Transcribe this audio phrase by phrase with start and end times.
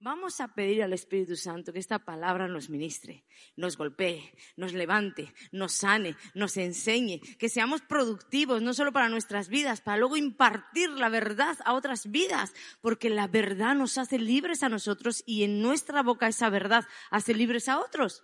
[0.00, 3.24] Vamos a pedir al Espíritu Santo que esta palabra nos ministre,
[3.56, 9.48] nos golpee, nos levante, nos sane, nos enseñe, que seamos productivos, no solo para nuestras
[9.48, 14.62] vidas, para luego impartir la verdad a otras vidas, porque la verdad nos hace libres
[14.62, 18.22] a nosotros y en nuestra boca esa verdad hace libres a otros.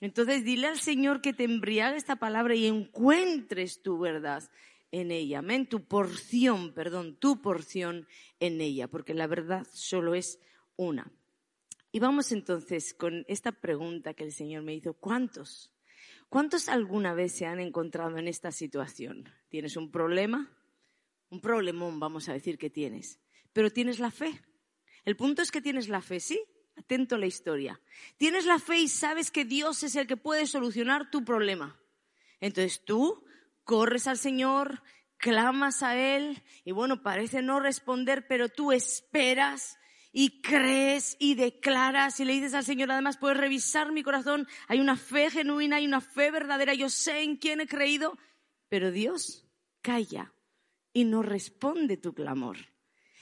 [0.00, 4.42] Entonces dile al Señor que te embriague esta palabra y encuentres tu verdad
[4.90, 8.06] en ella, amén, tu porción, perdón, tu porción
[8.40, 10.38] en ella, porque la verdad solo es
[10.76, 11.10] una.
[11.92, 14.94] Y vamos entonces con esta pregunta que el Señor me hizo.
[14.94, 15.72] ¿Cuántos?
[16.28, 19.28] ¿Cuántos alguna vez se han encontrado en esta situación?
[19.48, 20.50] ¿Tienes un problema?
[21.30, 23.20] Un problemón, vamos a decir que tienes.
[23.52, 24.42] Pero tienes la fe.
[25.04, 26.42] El punto es que tienes la fe, ¿sí?
[26.76, 27.80] Atento a la historia.
[28.16, 31.78] Tienes la fe y sabes que Dios es el que puede solucionar tu problema.
[32.40, 33.24] Entonces tú
[33.62, 34.82] corres al Señor,
[35.16, 39.78] clamas a Él y bueno, parece no responder, pero tú esperas
[40.16, 44.78] y crees y declaras y le dices al Señor, además puedes revisar mi corazón, hay
[44.78, 48.16] una fe genuina, hay una fe verdadera, yo sé en quién he creído,
[48.68, 49.44] pero Dios
[49.82, 50.32] calla
[50.92, 52.56] y no responde tu clamor.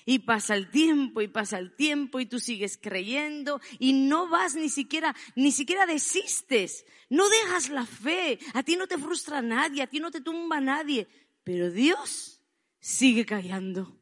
[0.04, 4.54] Y pasa el tiempo y pasa el tiempo y tú sigues creyendo y no vas
[4.54, 6.84] ni siquiera, ni siquiera desistes.
[7.08, 8.40] No dejas la fe.
[8.52, 11.06] A ti no te frustra nadie, a ti no te tumba nadie.
[11.44, 12.42] Pero Dios
[12.80, 13.96] sigue callando.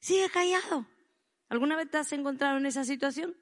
[0.00, 0.86] Sigue callado.
[1.52, 3.36] ¿Alguna vez te has encontrado en esa situación?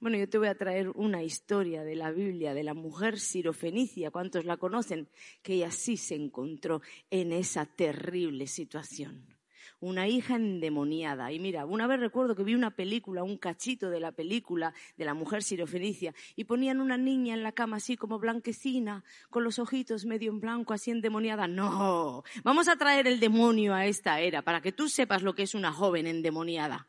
[0.00, 4.10] Bueno, yo te voy a traer una historia de la Biblia de la mujer sirofenicia,
[4.10, 5.08] ¿cuántos la conocen?
[5.40, 9.34] Que ella sí se encontró en esa terrible situación.
[9.80, 11.32] Una hija endemoniada.
[11.32, 15.06] Y mira, una vez recuerdo que vi una película, un cachito de la película de
[15.06, 19.58] la mujer sirofenicia, y ponían una niña en la cama así como blanquecina, con los
[19.58, 21.48] ojitos medio en blanco, así endemoniada.
[21.48, 25.44] No, vamos a traer el demonio a esta era para que tú sepas lo que
[25.44, 26.88] es una joven endemoniada.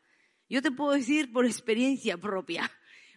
[0.50, 2.72] Yo te puedo decir por experiencia propia,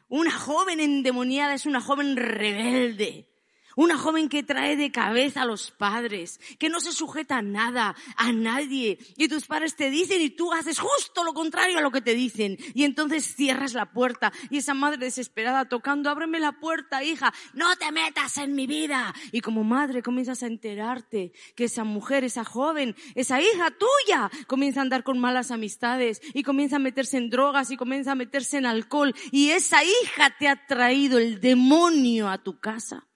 [0.08, 3.31] una joven endemoniada es una joven rebelde.
[3.76, 7.94] Una joven que trae de cabeza a los padres, que no se sujeta a nada,
[8.16, 8.98] a nadie.
[9.16, 12.14] Y tus padres te dicen y tú haces justo lo contrario a lo que te
[12.14, 12.58] dicen.
[12.74, 17.74] Y entonces cierras la puerta y esa madre desesperada tocando, ábreme la puerta, hija, no
[17.76, 19.14] te metas en mi vida.
[19.32, 24.80] Y como madre comienzas a enterarte que esa mujer, esa joven, esa hija tuya comienza
[24.80, 28.58] a andar con malas amistades y comienza a meterse en drogas y comienza a meterse
[28.58, 29.14] en alcohol.
[29.30, 33.06] Y esa hija te ha traído el demonio a tu casa.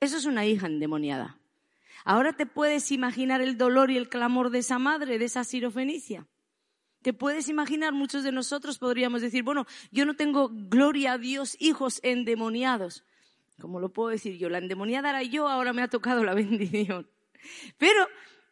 [0.00, 1.38] Eso es una hija endemoniada.
[2.04, 6.26] Ahora te puedes imaginar el dolor y el clamor de esa madre, de esa sirofenicia.
[7.02, 11.56] Te puedes imaginar, muchos de nosotros podríamos decir, bueno, yo no tengo, gloria a Dios,
[11.58, 13.04] hijos endemoniados.
[13.60, 14.48] Como lo puedo decir yo?
[14.48, 17.08] La endemoniada era yo, ahora me ha tocado la bendición.
[17.78, 18.06] Pero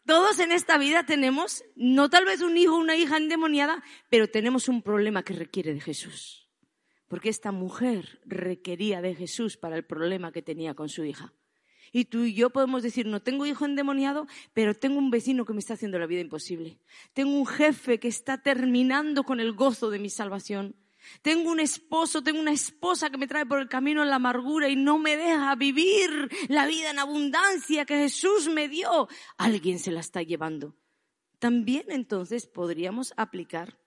[0.06, 4.28] todos en esta vida tenemos, no tal vez un hijo o una hija endemoniada, pero
[4.28, 6.43] tenemos un problema que requiere de Jesús
[7.14, 11.32] porque esta mujer requería de Jesús para el problema que tenía con su hija.
[11.92, 15.52] Y tú y yo podemos decir, no tengo hijo endemoniado, pero tengo un vecino que
[15.52, 16.80] me está haciendo la vida imposible.
[17.12, 20.74] Tengo un jefe que está terminando con el gozo de mi salvación.
[21.22, 24.68] Tengo un esposo, tengo una esposa que me trae por el camino en la amargura
[24.68, 26.10] y no me deja vivir
[26.48, 29.06] la vida en abundancia que Jesús me dio.
[29.38, 30.74] Alguien se la está llevando.
[31.38, 33.78] También entonces podríamos aplicar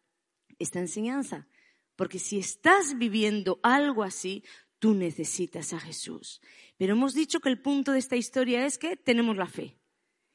[0.59, 1.49] esta enseñanza.
[1.97, 4.43] Porque si estás viviendo algo así,
[4.79, 6.39] tú necesitas a Jesús.
[6.77, 9.77] Pero hemos dicho que el punto de esta historia es que tenemos la fe.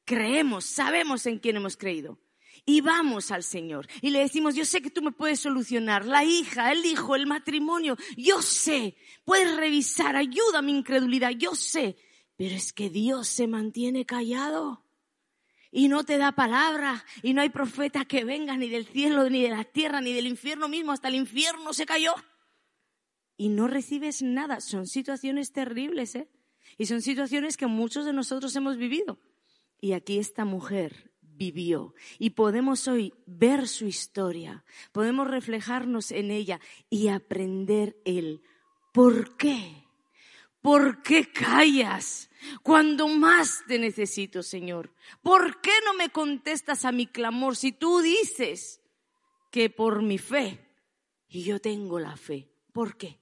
[0.05, 2.19] Creemos, sabemos en quién hemos creído.
[2.67, 6.25] Y vamos al Señor y le decimos, yo sé que tú me puedes solucionar, la
[6.25, 8.95] hija, el hijo, el matrimonio, yo sé,
[9.25, 11.97] puedes revisar, ayuda a mi incredulidad, yo sé,
[12.37, 14.85] pero es que Dios se mantiene callado
[15.73, 19.43] y no te da palabra y no hay profeta que venga ni del cielo, ni
[19.43, 22.15] de la tierra, ni del infierno mismo, hasta el infierno se cayó.
[23.39, 24.61] Y no recibes nada.
[24.61, 26.29] Son situaciones terribles, ¿eh?
[26.77, 29.19] Y son situaciones que muchos de nosotros hemos vivido.
[29.81, 31.95] Y aquí esta mujer vivió.
[32.19, 36.61] Y podemos hoy ver su historia, podemos reflejarnos en ella
[36.91, 38.43] y aprender el
[38.93, 39.82] por qué.
[40.63, 42.31] ¿Por qué callas?
[42.63, 44.93] cuando más te necesito, Señor.
[45.23, 48.81] ¿Por qué no me contestas a mi clamor si tú dices
[49.51, 50.59] que por mi fe,
[51.29, 52.51] y yo tengo la fe?
[52.73, 53.21] ¿Por qué?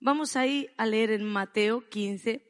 [0.00, 2.44] Vamos ahí a leer en Mateo 15,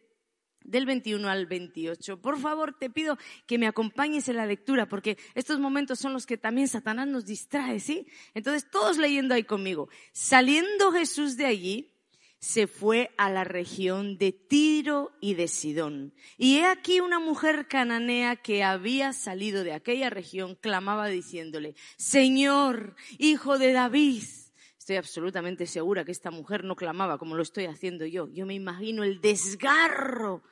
[0.61, 2.21] del 21 al 28.
[2.21, 6.27] Por favor, te pido que me acompañes en la lectura, porque estos momentos son los
[6.27, 8.07] que también Satanás nos distrae, ¿sí?
[8.33, 9.89] Entonces, todos leyendo ahí conmigo.
[10.13, 11.94] Saliendo Jesús de allí,
[12.45, 16.13] se fue a la región de Tiro y de Sidón.
[16.37, 22.97] Y he aquí una mujer cananea que había salido de aquella región clamaba diciéndole, Señor,
[23.17, 24.25] hijo de David.
[24.79, 28.29] Estoy absolutamente segura que esta mujer no clamaba como lo estoy haciendo yo.
[28.29, 30.43] Yo me imagino el desgarro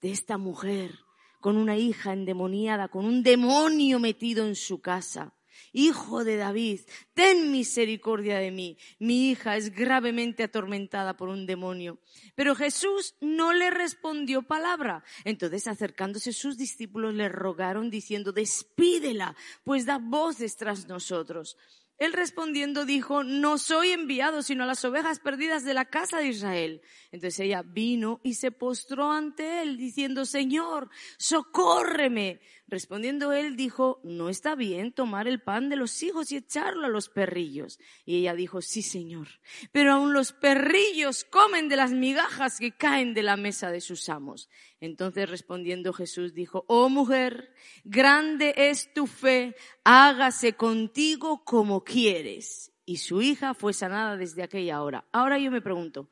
[0.00, 0.92] de esta mujer
[1.40, 5.34] con una hija endemoniada, con un demonio metido en su casa.
[5.72, 6.80] Hijo de David,
[7.14, 8.76] ten misericordia de mí.
[8.98, 11.98] Mi hija es gravemente atormentada por un demonio.
[12.34, 15.02] Pero Jesús no le respondió palabra.
[15.24, 19.34] Entonces, acercándose sus discípulos, le rogaron diciendo, despídela,
[19.64, 21.56] pues da voces tras nosotros.
[22.02, 26.28] Él respondiendo dijo, no soy enviado sino a las ovejas perdidas de la casa de
[26.28, 26.82] Israel.
[27.12, 32.40] Entonces ella vino y se postró ante él diciendo, Señor, socórreme.
[32.72, 36.88] Respondiendo él dijo, no está bien tomar el pan de los hijos y echarlo a
[36.88, 37.78] los perrillos.
[38.06, 39.28] Y ella dijo, sí, Señor,
[39.72, 44.08] pero aun los perrillos comen de las migajas que caen de la mesa de sus
[44.08, 44.48] amos.
[44.80, 47.52] Entonces respondiendo Jesús dijo, oh mujer,
[47.84, 49.54] grande es tu fe,
[49.84, 52.72] hágase contigo como quieres.
[52.86, 55.04] Y su hija fue sanada desde aquella hora.
[55.12, 56.08] Ahora yo me pregunto,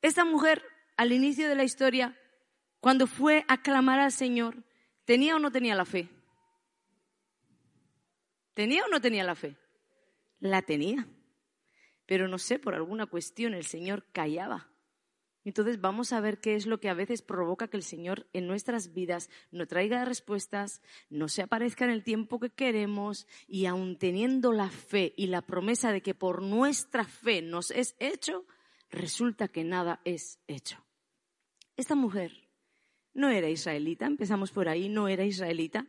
[0.00, 0.64] esta mujer
[0.96, 2.18] al inicio de la historia,
[2.80, 4.64] cuando fue a clamar al Señor,
[5.08, 6.06] ¿Tenía o no tenía la fe?
[8.52, 9.56] ¿Tenía o no tenía la fe?
[10.38, 11.08] La tenía.
[12.04, 14.68] Pero no sé, por alguna cuestión el Señor callaba.
[15.44, 18.46] Entonces vamos a ver qué es lo que a veces provoca que el Señor en
[18.46, 23.96] nuestras vidas no traiga respuestas, no se aparezca en el tiempo que queremos y aun
[23.96, 28.44] teniendo la fe y la promesa de que por nuestra fe nos es hecho,
[28.90, 30.84] resulta que nada es hecho.
[31.78, 32.47] Esta mujer
[33.18, 35.86] no era israelita, empezamos por ahí, no era israelita.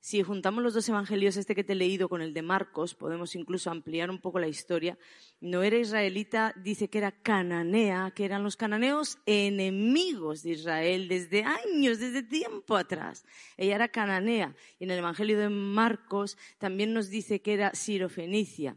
[0.00, 3.34] Si juntamos los dos evangelios, este que te he leído con el de Marcos, podemos
[3.36, 4.98] incluso ampliar un poco la historia.
[5.40, 11.44] No era israelita, dice que era cananea, que eran los cananeos enemigos de Israel desde
[11.44, 13.24] años, desde tiempo atrás.
[13.56, 14.54] Ella era cananea.
[14.78, 18.76] Y en el evangelio de Marcos también nos dice que era sirofenicia.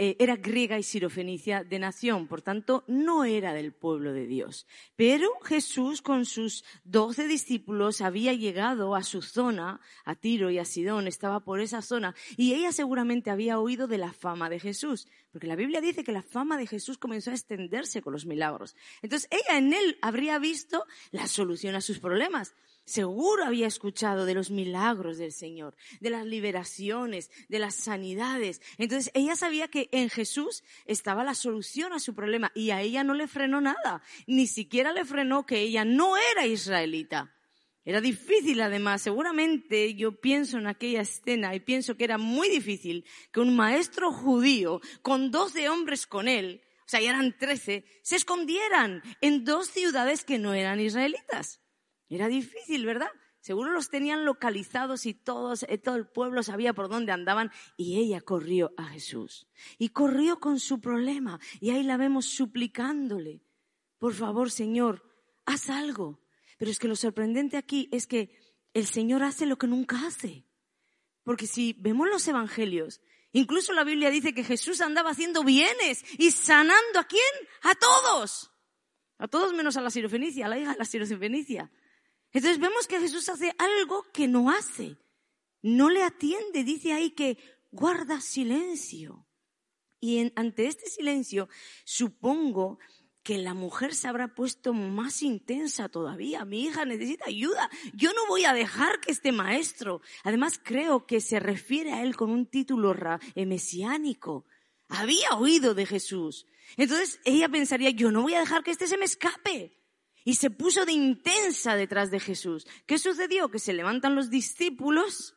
[0.00, 4.64] Eh, era griega y sirofenicia de nación, por tanto no era del pueblo de Dios.
[4.94, 10.64] Pero Jesús con sus doce discípulos había llegado a su zona, a Tiro y a
[10.64, 15.08] Sidón, estaba por esa zona, y ella seguramente había oído de la fama de Jesús,
[15.32, 18.76] porque la Biblia dice que la fama de Jesús comenzó a extenderse con los milagros.
[19.02, 22.54] Entonces ella en él habría visto la solución a sus problemas.
[22.88, 28.62] Seguro había escuchado de los milagros del Señor, de las liberaciones, de las sanidades.
[28.78, 33.04] Entonces ella sabía que en Jesús estaba la solución a su problema y a ella
[33.04, 34.02] no le frenó nada.
[34.26, 37.36] Ni siquiera le frenó que ella no era israelita.
[37.84, 43.04] Era difícil además, seguramente yo pienso en aquella escena y pienso que era muy difícil
[43.30, 48.16] que un maestro judío con doce hombres con él, o sea, ya eran trece, se
[48.16, 51.60] escondieran en dos ciudades que no eran israelitas.
[52.08, 53.10] Era difícil, ¿verdad?
[53.40, 57.98] Seguro los tenían localizados y todos, eh, todo el pueblo sabía por dónde andaban y
[57.98, 59.46] ella corrió a Jesús.
[59.78, 63.42] Y corrió con su problema y ahí la vemos suplicándole.
[63.98, 65.04] Por favor, Señor,
[65.46, 66.20] haz algo.
[66.58, 68.36] Pero es que lo sorprendente aquí es que
[68.74, 70.44] el Señor hace lo que nunca hace.
[71.22, 73.00] Porque si vemos los evangelios,
[73.32, 77.22] incluso la Biblia dice que Jesús andaba haciendo bienes y sanando a quién?
[77.62, 78.50] A todos.
[79.18, 81.70] A todos menos a la sirofenicia, a la hija de la sirofenicia.
[82.38, 84.96] Entonces vemos que Jesús hace algo que no hace.
[85.60, 87.36] No le atiende, dice ahí que
[87.72, 89.26] guarda silencio.
[89.98, 91.48] Y ante este silencio,
[91.82, 92.78] supongo
[93.24, 96.44] que la mujer se habrá puesto más intensa todavía.
[96.44, 97.68] Mi hija necesita ayuda.
[97.92, 102.14] Yo no voy a dejar que este maestro, además creo que se refiere a él
[102.14, 102.94] con un título
[103.34, 104.46] eh, mesiánico.
[104.88, 106.46] Había oído de Jesús.
[106.76, 109.77] Entonces ella pensaría, yo no voy a dejar que este se me escape
[110.28, 112.66] y se puso de intensa detrás de Jesús.
[112.84, 113.50] ¿Qué sucedió?
[113.50, 115.34] Que se levantan los discípulos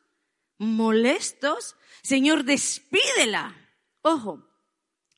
[0.58, 1.76] molestos.
[2.02, 3.56] Señor, despídela.
[4.02, 4.46] Ojo,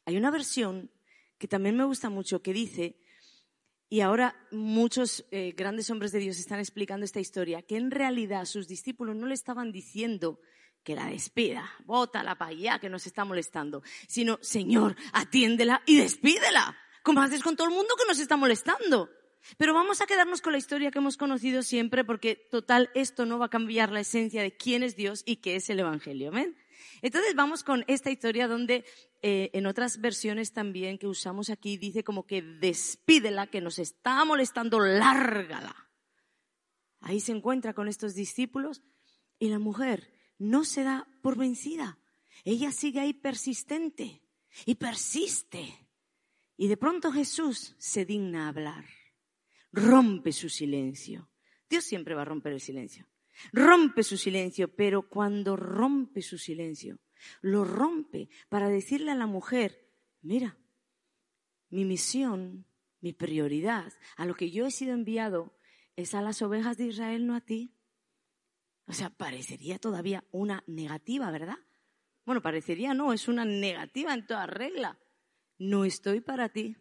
[0.04, 0.92] hay una versión
[1.38, 3.00] que también me gusta mucho que dice,
[3.88, 8.44] y ahora muchos eh, grandes hombres de Dios están explicando esta historia, que en realidad
[8.44, 10.38] sus discípulos no le estaban diciendo
[10.84, 16.78] que la despida, bótala para allá que nos está molestando, sino, Señor, atiéndela y despídela,
[17.02, 19.10] como haces con todo el mundo que nos está molestando.
[19.56, 23.38] Pero vamos a quedarnos con la historia que hemos conocido siempre porque total esto no
[23.38, 26.30] va a cambiar la esencia de quién es Dios y qué es el Evangelio.
[26.30, 26.56] ¿ven?
[27.02, 28.84] Entonces vamos con esta historia donde
[29.22, 34.24] eh, en otras versiones también que usamos aquí dice como que despídela, que nos está
[34.24, 35.90] molestando, lárgala.
[37.00, 38.82] ahí se encuentra con estos discípulos
[39.38, 41.98] y la mujer no se da por vencida.
[42.44, 44.22] Ella sigue ahí persistente
[44.64, 45.88] y persiste.
[46.56, 48.84] Y de pronto Jesús se digna a hablar.
[49.74, 51.28] Rompe su silencio.
[51.68, 53.08] Dios siempre va a romper el silencio.
[53.52, 57.00] Rompe su silencio, pero cuando rompe su silencio,
[57.40, 59.90] lo rompe para decirle a la mujer,
[60.22, 60.56] mira,
[61.70, 62.66] mi misión,
[63.00, 65.58] mi prioridad, a lo que yo he sido enviado,
[65.96, 67.74] es a las ovejas de Israel, no a ti.
[68.86, 71.58] O sea, parecería todavía una negativa, ¿verdad?
[72.24, 75.00] Bueno, parecería no, es una negativa en toda regla.
[75.58, 76.76] No estoy para ti.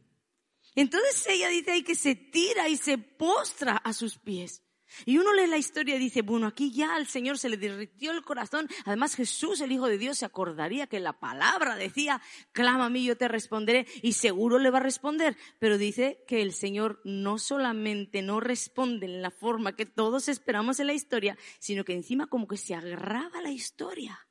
[0.75, 4.63] Entonces ella dice ahí que se tira y se postra a sus pies.
[5.06, 8.12] Y uno lee la historia y dice, bueno, aquí ya al Señor se le derritió
[8.12, 8.70] el corazón.
[8.86, 13.03] Además Jesús, el Hijo de Dios, se acordaría que la palabra decía, clama a mí,
[13.03, 13.88] yo te responderé.
[14.01, 15.36] Y seguro le va a responder.
[15.60, 20.80] Pero dice que el Señor no solamente no responde en la forma que todos esperamos
[20.80, 24.27] en la historia, sino que encima como que se agrava la historia.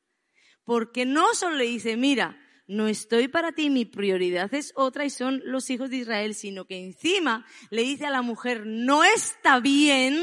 [0.65, 5.11] Porque no solo le dice, mira, no estoy para ti, mi prioridad es otra y
[5.11, 9.61] son los hijos de Israel, sino que encima le dice a la mujer, no está
[9.61, 10.23] bien.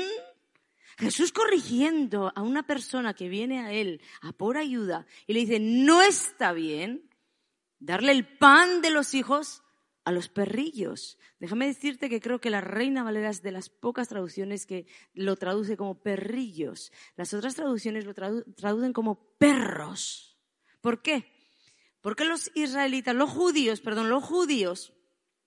[0.98, 5.60] Jesús corrigiendo a una persona que viene a él a por ayuda y le dice,
[5.60, 7.10] no está bien
[7.80, 9.64] darle el pan de los hijos
[10.04, 11.18] a los perrillos.
[11.40, 15.36] Déjame decirte que creo que la Reina Valera es de las pocas traducciones que lo
[15.36, 16.92] traduce como perrillos.
[17.16, 20.38] Las otras traducciones lo traducen como perros.
[20.82, 21.39] ¿Por qué?
[22.02, 24.94] Porque los israelitas, los judíos, perdón, los judíos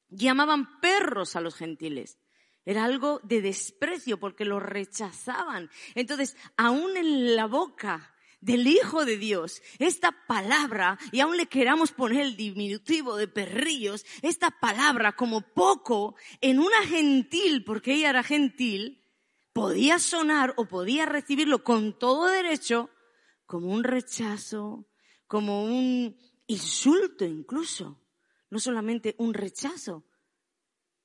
[0.09, 2.19] llamaban perros a los gentiles.
[2.65, 5.71] Era algo de desprecio porque los rechazaban.
[5.95, 11.93] Entonces, aún en la boca del Hijo de Dios, esta palabra, y aún le queramos
[11.93, 18.23] poner el diminutivo de perrillos, esta palabra como poco en una gentil, porque ella era
[18.23, 19.03] gentil,
[19.53, 22.91] podía sonar o podía recibirlo con todo derecho
[23.47, 24.87] como un rechazo,
[25.27, 26.17] como un
[26.53, 28.01] insulto incluso,
[28.51, 30.05] no solamente un rechazo.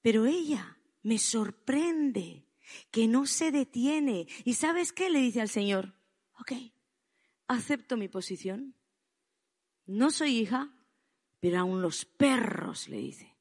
[0.02, 2.46] Pero ella me sorprende
[2.92, 4.28] que no se detiene.
[4.44, 5.10] ¿Y sabes qué?
[5.10, 5.96] Le dice al Señor,
[6.40, 6.52] ok,
[7.48, 8.76] acepto mi posición.
[9.86, 10.74] No soy hija,
[11.40, 13.38] pero aún los perros, le dice.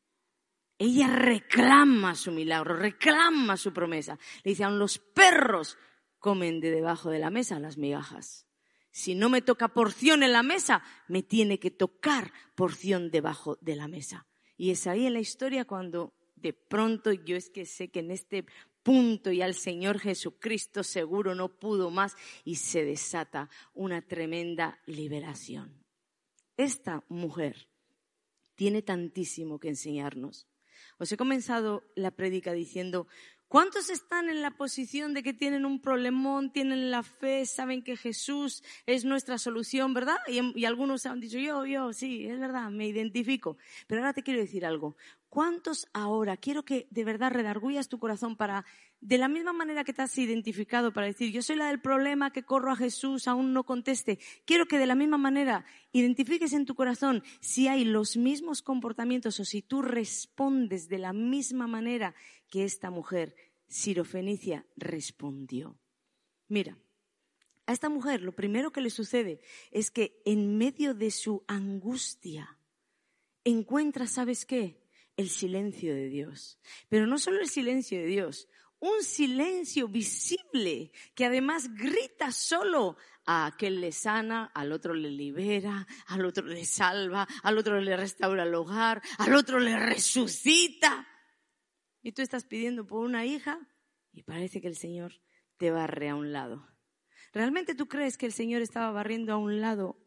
[0.78, 4.18] Ella reclama su milagro, reclama su promesa.
[4.44, 5.78] Le dice, aún los perros
[6.18, 8.45] comen de debajo de la mesa las migajas.
[8.96, 13.76] Si no me toca porción en la mesa, me tiene que tocar porción debajo de
[13.76, 14.26] la mesa.
[14.56, 18.10] Y es ahí en la historia cuando de pronto yo es que sé que en
[18.10, 18.46] este
[18.82, 25.84] punto y al Señor Jesucristo seguro no pudo más y se desata una tremenda liberación.
[26.56, 27.68] Esta mujer
[28.54, 30.48] tiene tantísimo que enseñarnos.
[30.96, 33.08] Os he comenzado la prédica diciendo,
[33.48, 37.96] ¿Cuántos están en la posición de que tienen un problemón, tienen la fe, saben que
[37.96, 40.16] Jesús es nuestra solución, verdad?
[40.26, 43.56] Y, algunos han dicho, yo, yo, sí, es verdad, me identifico.
[43.86, 44.96] Pero ahora te quiero decir algo.
[45.28, 48.64] ¿Cuántos ahora, quiero que de verdad redargullas tu corazón para,
[49.00, 52.33] de la misma manera que te has identificado para decir, yo soy la del problema
[52.33, 56.64] que corro a Jesús, aún no conteste, quiero que de la misma manera identifiques en
[56.64, 62.14] tu corazón si hay los mismos comportamientos o si tú respondes de la misma manera
[62.49, 63.35] que esta mujer,
[63.66, 65.76] Sirofenicia, respondió.
[66.49, 66.78] Mira,
[67.66, 69.40] a esta mujer lo primero que le sucede
[69.73, 72.59] es que en medio de su angustia
[73.45, 74.86] encuentra, ¿sabes qué?
[75.16, 76.61] El silencio de Dios.
[76.88, 83.46] Pero no solo el silencio de Dios, un silencio visible que además grita solo a
[83.46, 88.44] aquel le sana, al otro le libera, al otro le salva, al otro le restaura
[88.44, 91.08] el hogar, al otro le resucita.
[92.02, 93.58] Y tú estás pidiendo por una hija
[94.12, 95.20] y parece que el Señor
[95.56, 96.68] te barre a un lado.
[97.32, 99.99] ¿Realmente tú crees que el Señor estaba barriendo a un lado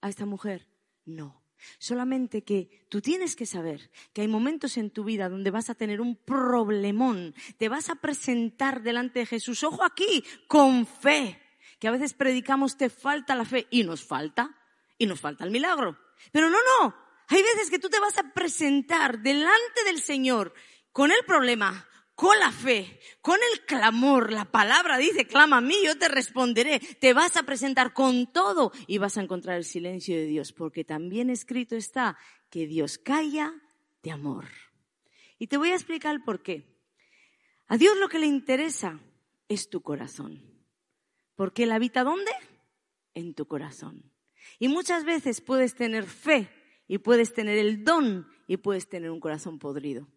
[0.00, 0.68] a esta mujer?
[1.04, 1.45] No.
[1.78, 5.74] Solamente que tú tienes que saber que hay momentos en tu vida donde vas a
[5.74, 11.40] tener un problemón, te vas a presentar delante de Jesús, ojo aquí, con fe,
[11.78, 14.56] que a veces predicamos te falta la fe y nos falta,
[14.98, 15.98] y nos falta el milagro.
[16.32, 16.94] Pero no, no,
[17.28, 20.54] hay veces que tú te vas a presentar delante del Señor
[20.92, 21.86] con el problema,
[22.16, 26.80] con la fe, con el clamor, la palabra dice, clama a mí, yo te responderé,
[26.80, 30.82] te vas a presentar con todo y vas a encontrar el silencio de Dios, porque
[30.82, 32.16] también escrito está
[32.48, 33.52] que Dios calla
[34.02, 34.46] de amor.
[35.38, 36.64] Y te voy a explicar por qué.
[37.68, 38.98] A Dios lo que le interesa
[39.48, 40.42] es tu corazón.
[41.34, 42.30] Porque Él habita dónde?
[43.12, 44.10] En tu corazón.
[44.58, 46.48] Y muchas veces puedes tener fe
[46.88, 50.08] y puedes tener el don y puedes tener un corazón podrido.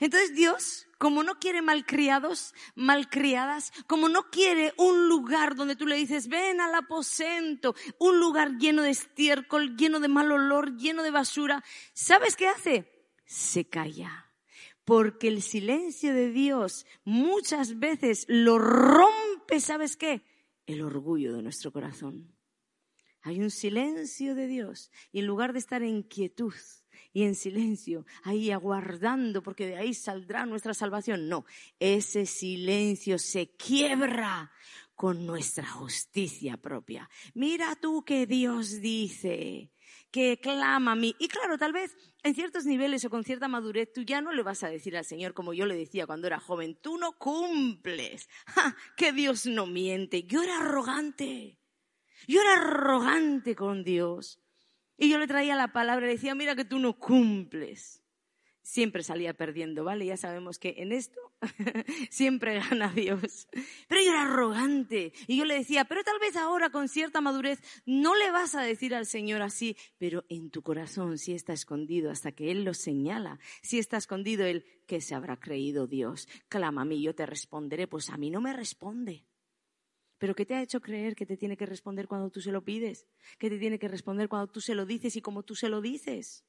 [0.00, 5.96] Entonces Dios, como no quiere malcriados, malcriadas, como no quiere un lugar donde tú le
[5.96, 11.10] dices, ven al aposento, un lugar lleno de estiércol, lleno de mal olor, lleno de
[11.10, 11.62] basura,
[11.92, 12.90] ¿sabes qué hace?
[13.24, 14.32] Se calla.
[14.84, 20.22] Porque el silencio de Dios muchas veces lo rompe, ¿sabes qué?
[20.66, 22.34] El orgullo de nuestro corazón.
[23.22, 26.52] Hay un silencio de Dios y en lugar de estar en quietud,
[27.14, 31.28] y en silencio, ahí aguardando, porque de ahí saldrá nuestra salvación.
[31.28, 31.46] No,
[31.78, 34.50] ese silencio se quiebra
[34.96, 37.08] con nuestra justicia propia.
[37.32, 39.70] Mira tú que Dios dice,
[40.10, 41.14] que clama a mí.
[41.20, 44.42] Y claro, tal vez en ciertos niveles o con cierta madurez tú ya no le
[44.42, 48.28] vas a decir al Señor como yo le decía cuando era joven, tú no cumples,
[48.96, 50.24] que Dios no miente.
[50.24, 51.60] Yo era arrogante,
[52.26, 54.40] yo era arrogante con Dios.
[54.96, 58.02] Y yo le traía la palabra le decía, mira que tú no cumples.
[58.62, 60.06] Siempre salía perdiendo, ¿vale?
[60.06, 61.20] Ya sabemos que en esto
[62.10, 63.46] siempre gana Dios.
[63.88, 67.60] Pero yo era arrogante y yo le decía, pero tal vez ahora con cierta madurez
[67.84, 72.10] no le vas a decir al Señor así, pero en tu corazón sí está escondido
[72.10, 73.38] hasta que Él lo señala.
[73.60, 76.26] Si está escondido Él, ¿qué se habrá creído Dios?
[76.48, 77.86] Clama a mí, yo te responderé.
[77.86, 79.26] Pues a mí no me responde.
[80.18, 82.64] Pero ¿qué te ha hecho creer que te tiene que responder cuando tú se lo
[82.64, 83.06] pides?
[83.38, 85.80] Que te tiene que responder cuando tú se lo dices y como tú se lo
[85.80, 86.44] dices.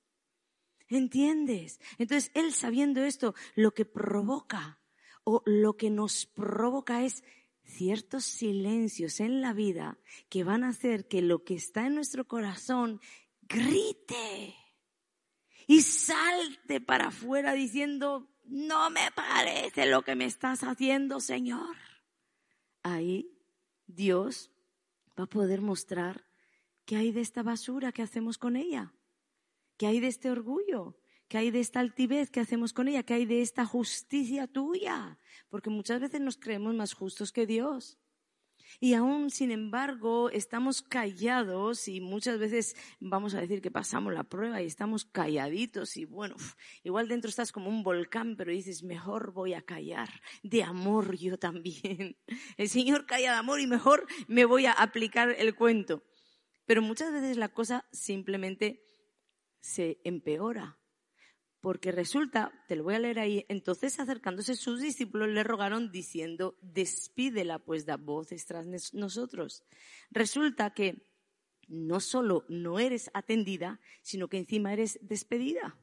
[0.88, 1.80] ¿Entiendes?
[1.98, 4.80] Entonces, él sabiendo esto, lo que provoca
[5.24, 7.24] o lo que nos provoca es
[7.64, 9.98] ciertos silencios en la vida
[10.30, 13.02] que van a hacer que lo que está en nuestro corazón
[13.42, 14.56] grite
[15.68, 21.76] y salte para afuera diciendo, no me parece lo que me estás haciendo, Señor.
[22.84, 23.35] Ahí
[23.96, 24.52] Dios
[25.18, 26.26] va a poder mostrar
[26.86, 28.94] qué hay de esta basura que hacemos con ella,
[29.78, 30.98] qué hay de este orgullo,
[31.28, 35.18] qué hay de esta altivez que hacemos con ella, qué hay de esta justicia tuya,
[35.50, 37.98] porque muchas veces nos creemos más justos que Dios.
[38.80, 44.24] Y aún, sin embargo, estamos callados y muchas veces vamos a decir que pasamos la
[44.24, 46.36] prueba y estamos calladitos y bueno,
[46.84, 50.10] igual dentro estás como un volcán, pero dices, mejor voy a callar
[50.44, 52.18] de amor yo también.
[52.58, 56.04] El Señor calla de amor y mejor me voy a aplicar el cuento.
[56.66, 58.84] Pero muchas veces la cosa simplemente
[59.60, 60.80] se empeora
[61.66, 66.60] porque resulta, te lo voy a leer ahí, entonces acercándose sus discípulos le rogaron diciendo,
[66.62, 69.64] despídela pues da voces tras nosotros.
[70.12, 71.10] Resulta que
[71.68, 75.76] no solo no eres atendida, sino que encima eres despedida.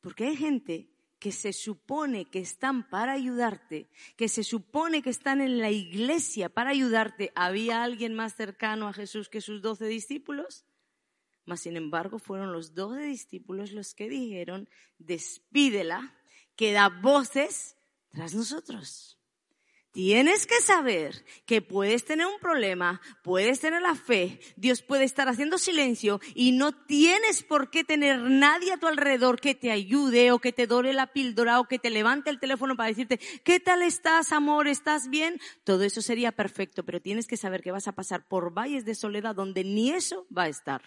[0.00, 5.40] Porque hay gente que se supone que están para ayudarte, que se supone que están
[5.40, 7.32] en la iglesia para ayudarte.
[7.34, 10.64] ¿Había alguien más cercano a Jesús que sus doce discípulos?
[11.44, 16.14] Mas, sin embargo, fueron los doce discípulos los que dijeron, despídela,
[16.56, 17.76] que da voces
[18.10, 19.18] tras nosotros.
[19.94, 25.28] Tienes que saber que puedes tener un problema, puedes tener la fe, Dios puede estar
[25.28, 30.32] haciendo silencio y no tienes por qué tener nadie a tu alrededor que te ayude
[30.32, 33.60] o que te dore la píldora o que te levante el teléfono para decirte, ¿qué
[33.60, 34.66] tal estás, amor?
[34.66, 35.38] ¿Estás bien?
[35.62, 38.96] Todo eso sería perfecto, pero tienes que saber que vas a pasar por valles de
[38.96, 40.82] soledad donde ni eso va a estar.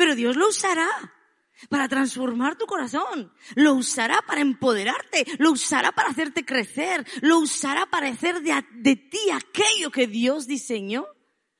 [0.00, 0.88] Pero Dios lo usará
[1.68, 7.84] para transformar tu corazón, lo usará para empoderarte, lo usará para hacerte crecer, lo usará
[7.84, 11.06] para hacer de, ti aquello que Dios diseñó.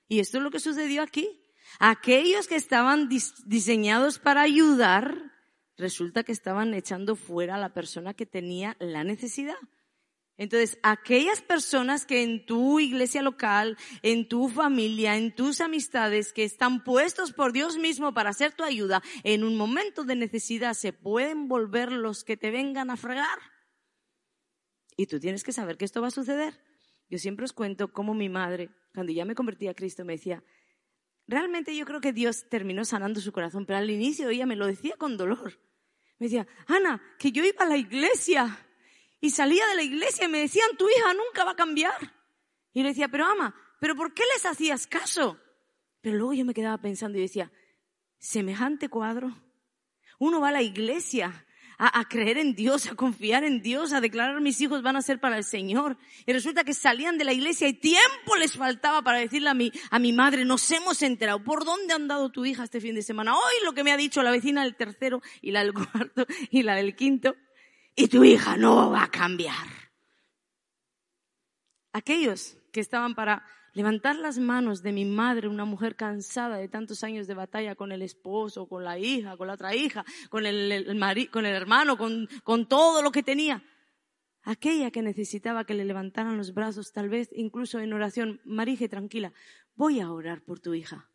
[0.08, 1.44] Y esto es lo que sucedió aquí.
[1.80, 3.10] Aquellos que estaban
[3.44, 5.34] diseñados para ayudar,
[5.76, 9.58] resulta que estaban echando fuera a la persona que tenía la necesidad.
[10.40, 16.44] Entonces, aquellas personas que en tu iglesia local, en tu familia, en tus amistades, que
[16.44, 20.94] están puestos por Dios mismo para hacer tu ayuda, en un momento de necesidad se
[20.94, 23.38] pueden volver los que te vengan a fregar.
[24.96, 26.58] Y tú tienes que saber que esto va a suceder.
[27.10, 30.42] Yo siempre os cuento cómo mi madre, cuando ya me convertí a Cristo, me decía,
[31.26, 34.66] realmente yo creo que Dios terminó sanando su corazón, pero al inicio ella me lo
[34.66, 35.60] decía con dolor.
[36.18, 38.66] Me decía, Ana, que yo iba a la iglesia
[39.20, 42.14] y salía de la iglesia y me decían, tu hija nunca va a cambiar.
[42.72, 45.38] Y le decía, pero ama, ¿pero por qué les hacías caso?
[46.00, 47.52] Pero luego yo me quedaba pensando y decía,
[48.18, 49.36] semejante cuadro.
[50.18, 51.46] Uno va a la iglesia
[51.78, 55.02] a, a, creer en Dios, a confiar en Dios, a declarar mis hijos van a
[55.02, 55.98] ser para el Señor.
[56.26, 59.72] Y resulta que salían de la iglesia y tiempo les faltaba para decirle a mi,
[59.90, 63.02] a mi madre, nos hemos enterado, ¿por dónde han dado tu hija este fin de
[63.02, 63.34] semana?
[63.34, 66.62] Hoy lo que me ha dicho la vecina del tercero y la del cuarto y
[66.62, 67.34] la del quinto
[67.94, 69.66] y tu hija no va a cambiar.
[71.92, 77.04] Aquellos que estaban para levantar las manos de mi madre, una mujer cansada de tantos
[77.04, 80.86] años de batalla con el esposo, con la hija, con la otra hija, con el,
[81.30, 83.62] con el hermano, con, con todo lo que tenía.
[84.42, 89.32] Aquella que necesitaba que le levantaran los brazos, tal vez incluso en oración, Marije, tranquila,
[89.74, 91.10] voy a orar por tu hija.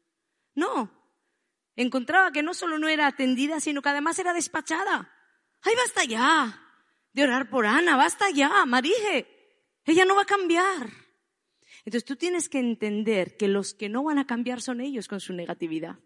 [0.53, 0.91] No,
[1.75, 5.11] encontraba que no solo no era atendida, sino que además era despachada.
[5.61, 6.64] ¡Ay, basta ya!
[7.15, 9.25] De orar por Ana, basta ya, Marije.
[9.85, 10.89] Ella no va a cambiar.
[11.85, 15.21] Entonces tú tienes que entender que los que no van a cambiar son ellos con
[15.21, 15.97] su negatividad.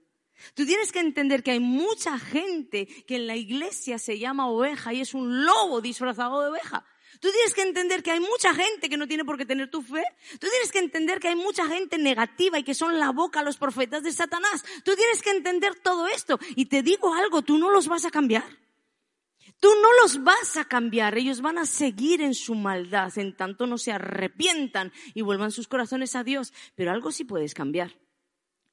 [0.54, 4.94] Tú tienes que entender que hay mucha gente que en la iglesia se llama oveja
[4.94, 6.86] y es un lobo disfrazado de oveja.
[7.20, 9.82] Tú tienes que entender que hay mucha gente que no tiene por qué tener tu
[9.82, 10.04] fe.
[10.34, 13.58] Tú tienes que entender que hay mucha gente negativa y que son la boca los
[13.58, 14.64] profetas de Satanás.
[14.84, 16.40] Tú tienes que entender todo esto.
[16.56, 18.69] Y te digo algo, tú no los vas a cambiar.
[19.60, 23.68] Tú no los vas a cambiar, ellos van a seguir en su maldad, en tanto
[23.68, 26.54] no se arrepientan y vuelvan sus corazones a Dios.
[26.76, 27.98] Pero algo sí puedes cambiar.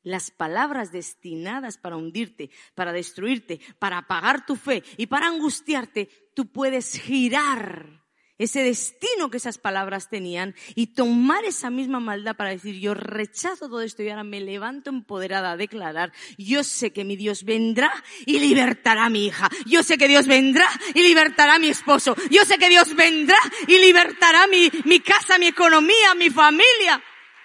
[0.03, 6.46] Las palabras destinadas para hundirte, para destruirte, para apagar tu fe y para angustiarte, tú
[6.53, 8.06] puedes girar
[8.38, 13.68] ese destino que esas palabras tenían y tomar esa misma maldad para decir, yo rechazo
[13.68, 17.90] todo esto y ahora me levanto empoderada a declarar, yo sé que mi Dios vendrá
[18.27, 22.14] y libertará a mi hija, yo sé que Dios vendrá y libertará a mi esposo,
[22.31, 27.03] yo sé que Dios vendrá y libertará mi, mi casa, mi economía, mi familia,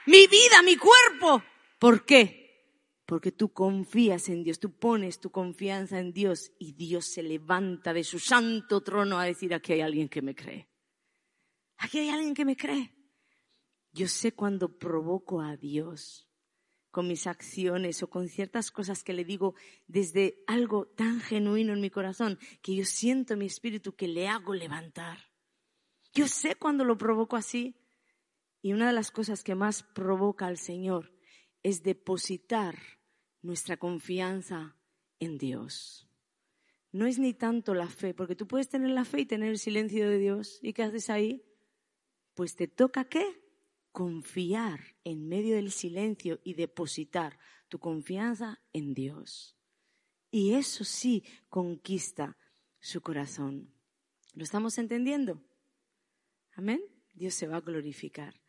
[0.08, 1.43] mi vida, mi cuerpo.
[1.80, 2.41] ¿Por qué?
[3.06, 7.93] Porque tú confías en Dios, tú pones tu confianza en Dios y Dios se levanta
[7.93, 10.70] de su santo trono a decir, aquí hay alguien que me cree.
[11.82, 12.94] Aquí hay alguien que me cree.
[13.91, 16.30] Yo sé cuando provoco a Dios
[16.91, 19.56] con mis acciones o con ciertas cosas que le digo
[19.88, 24.28] desde algo tan genuino en mi corazón que yo siento en mi espíritu que le
[24.28, 25.32] hago levantar.
[26.13, 27.76] Yo sé cuando lo provoco así.
[28.62, 31.12] Y una de las cosas que más provoca al Señor
[31.63, 32.78] es depositar
[33.41, 34.78] nuestra confianza
[35.20, 36.08] en Dios.
[36.91, 39.58] No es ni tanto la fe, porque tú puedes tener la fe y tener el
[39.58, 40.60] silencio de Dios.
[40.62, 41.44] ¿Y qué haces ahí?
[42.34, 43.41] Pues te toca qué?
[43.91, 49.58] Confiar en medio del silencio y depositar tu confianza en Dios.
[50.32, 52.38] Y eso sí conquista
[52.80, 53.74] su corazón.
[54.34, 55.44] ¿Lo estamos entendiendo?
[56.54, 56.82] Amén.
[57.13, 58.39] Dios se va a glorificar.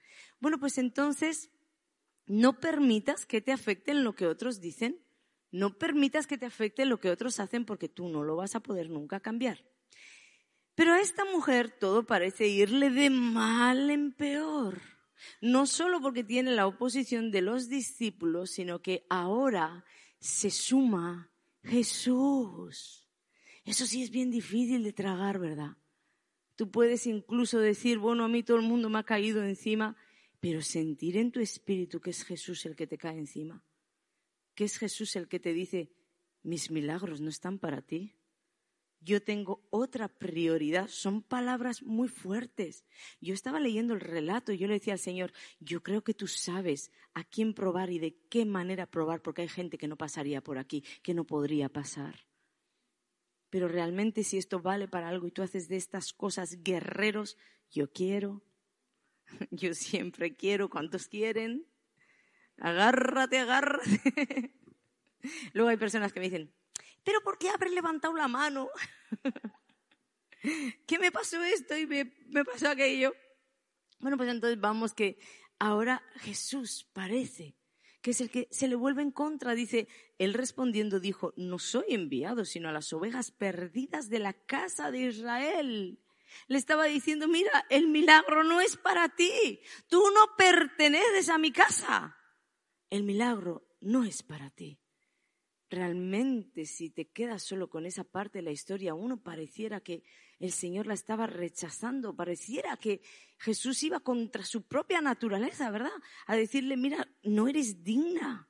[0.40, 1.50] Bueno, pues entonces,
[2.26, 5.00] no permitas que te afecte lo que otros dicen.
[5.50, 8.60] No permitas que te afecte lo que otros hacen porque tú no lo vas a
[8.60, 9.64] poder nunca cambiar.
[10.82, 14.82] Pero a esta mujer todo parece irle de mal en peor.
[15.40, 19.84] No solo porque tiene la oposición de los discípulos, sino que ahora
[20.18, 21.30] se suma
[21.62, 23.08] Jesús.
[23.64, 25.76] Eso sí es bien difícil de tragar, ¿verdad?
[26.56, 29.94] Tú puedes incluso decir, bueno, a mí todo el mundo me ha caído encima,
[30.40, 33.64] pero sentir en tu espíritu que es Jesús el que te cae encima,
[34.56, 35.92] que es Jesús el que te dice,
[36.42, 38.16] mis milagros no están para ti
[39.04, 40.88] yo tengo otra prioridad.
[40.88, 42.84] Son palabras muy fuertes.
[43.20, 46.26] Yo estaba leyendo el relato y yo le decía al Señor, yo creo que tú
[46.26, 50.42] sabes a quién probar y de qué manera probar, porque hay gente que no pasaría
[50.42, 52.26] por aquí, que no podría pasar.
[53.50, 57.36] Pero realmente si esto vale para algo y tú haces de estas cosas guerreros,
[57.70, 58.42] yo quiero,
[59.50, 61.66] yo siempre quiero, ¿cuántos quieren?
[62.56, 64.54] Agárrate, agárrate.
[65.52, 66.52] Luego hay personas que me dicen,
[67.04, 68.70] pero ¿por qué haber levantado la mano?
[70.86, 73.14] ¿Qué me pasó esto y me, me pasó aquello?
[74.00, 75.18] Bueno, pues entonces vamos que
[75.58, 77.56] ahora Jesús parece
[78.00, 79.54] que es el que se le vuelve en contra.
[79.54, 79.86] Dice,
[80.18, 84.98] él respondiendo dijo, no soy enviado sino a las ovejas perdidas de la casa de
[85.06, 86.00] Israel.
[86.48, 89.60] Le estaba diciendo, mira, el milagro no es para ti.
[89.88, 92.16] Tú no perteneces a mi casa.
[92.90, 94.81] El milagro no es para ti
[95.72, 100.04] realmente si te quedas solo con esa parte de la historia, uno pareciera que
[100.38, 103.00] el Señor la estaba rechazando, pareciera que
[103.38, 105.92] Jesús iba contra su propia naturaleza, ¿verdad?
[106.26, 108.48] A decirle, mira, no eres digna.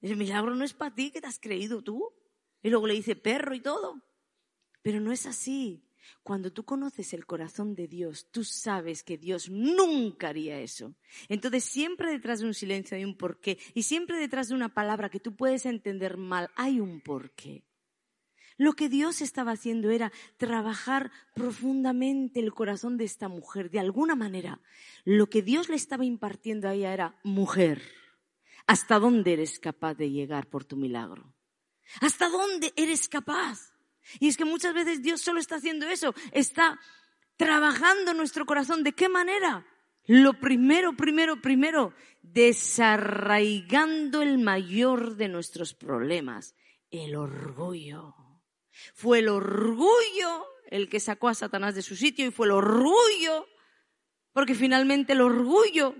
[0.00, 2.12] El milagro no es para ti, que te has creído tú.
[2.62, 4.02] Y luego le dice perro y todo.
[4.82, 5.85] Pero no es así.
[6.22, 10.94] Cuando tú conoces el corazón de Dios, tú sabes que Dios nunca haría eso.
[11.28, 15.08] Entonces siempre detrás de un silencio hay un porqué y siempre detrás de una palabra
[15.08, 17.64] que tú puedes entender mal hay un porqué.
[18.58, 23.70] Lo que Dios estaba haciendo era trabajar profundamente el corazón de esta mujer.
[23.70, 24.60] De alguna manera,
[25.04, 27.82] lo que Dios le estaba impartiendo a ella era, mujer,
[28.66, 31.34] ¿hasta dónde eres capaz de llegar por tu milagro?
[32.00, 33.75] ¿Hasta dónde eres capaz?
[34.18, 36.80] Y es que muchas veces Dios solo está haciendo eso, está
[37.36, 38.82] trabajando nuestro corazón.
[38.82, 39.66] ¿De qué manera?
[40.04, 41.92] Lo primero, primero, primero,
[42.22, 46.54] desarraigando el mayor de nuestros problemas,
[46.90, 48.14] el orgullo.
[48.94, 53.46] Fue el orgullo el que sacó a Satanás de su sitio y fue el orgullo,
[54.32, 55.94] porque finalmente el orgullo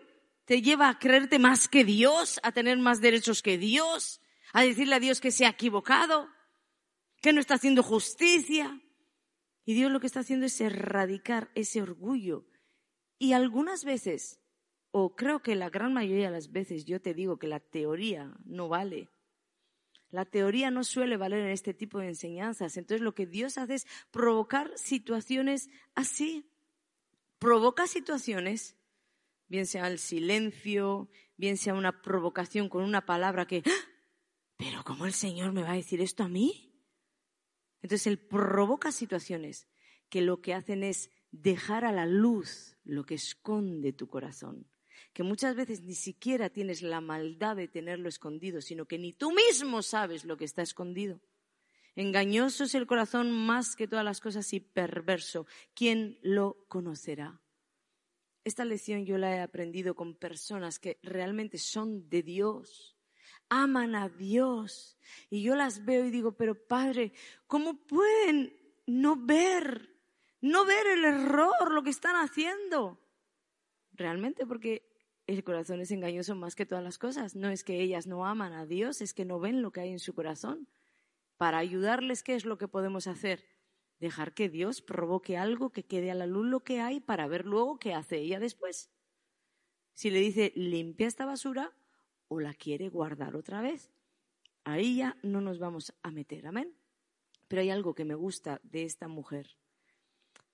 [0.45, 4.21] te lleva a creerte más que Dios, a tener más derechos que Dios,
[4.53, 6.29] a decirle a Dios que se ha equivocado,
[7.21, 8.81] que no está haciendo justicia.
[9.65, 12.47] Y Dios lo que está haciendo es erradicar ese orgullo.
[13.19, 14.41] Y algunas veces,
[14.91, 18.37] o creo que la gran mayoría de las veces, yo te digo que la teoría
[18.45, 19.11] no vale.
[20.11, 22.77] La teoría no suele valer en este tipo de enseñanzas.
[22.77, 26.49] Entonces lo que Dios hace es provocar situaciones así.
[27.39, 28.77] Provoca situaciones,
[29.49, 33.91] bien sea el silencio, bien sea una provocación con una palabra que, ¡Ah!
[34.57, 36.76] pero ¿cómo el Señor me va a decir esto a mí?
[37.83, 39.69] Entonces Él provoca situaciones
[40.09, 44.67] que lo que hacen es dejar a la luz lo que esconde tu corazón
[45.17, 49.33] que muchas veces ni siquiera tienes la maldad de tenerlo escondido, sino que ni tú
[49.33, 51.23] mismo sabes lo que está escondido.
[51.95, 55.47] Engañoso es el corazón más que todas las cosas y perverso.
[55.75, 57.41] ¿Quién lo conocerá?
[58.45, 62.96] Esta lección yo la he aprendido con personas que realmente son de Dios,
[63.49, 64.99] aman a Dios.
[65.31, 67.13] Y yo las veo y digo, pero Padre,
[67.47, 68.57] ¿cómo pueden
[68.87, 69.97] no ver,
[70.41, 73.01] no ver el error, lo que están haciendo?
[73.93, 74.89] Realmente porque
[75.27, 77.35] el corazón es engañoso más que todas las cosas.
[77.35, 79.91] No es que ellas no aman a Dios, es que no ven lo que hay
[79.91, 80.69] en su corazón.
[81.37, 83.45] Para ayudarles, ¿qué es lo que podemos hacer?
[83.99, 87.47] Dejar que Dios provoque algo que quede a la luz lo que hay para ver
[87.47, 88.91] luego qué hace ella después.
[89.95, 91.75] Si le dice limpia esta basura
[92.29, 93.91] o la quiere guardar otra vez.
[94.65, 96.75] Ahí ya no nos vamos a meter, amén.
[97.49, 99.57] Pero hay algo que me gusta de esta mujer,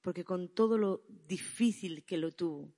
[0.03, 2.75] porque con todo lo difícil que lo tuvo,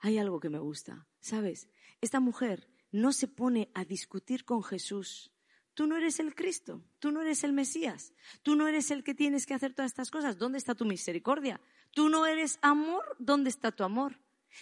[0.00, 1.06] hay algo que me gusta.
[1.20, 1.68] ¿Sabes?
[2.02, 5.32] Esta mujer no se pone a discutir con Jesús.
[5.72, 9.14] Tú no eres el Cristo, tú no eres el Mesías, tú no eres el que
[9.14, 10.38] tienes que hacer todas estas cosas.
[10.38, 11.60] ¿Dónde está tu misericordia?
[11.90, 14.20] Tú no eres amor, ¿dónde está tu amor?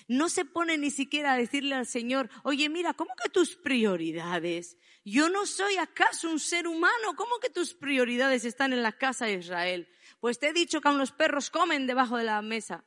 [0.08, 4.76] No se pone ni siquiera a decirle al Señor, oye, mira, ¿cómo que tus prioridades?
[5.04, 9.26] Yo no soy acaso un ser humano, ¿cómo que tus prioridades están en la casa
[9.26, 9.88] de Israel?
[10.20, 12.84] Pues te he dicho que aún los perros comen debajo de la mesa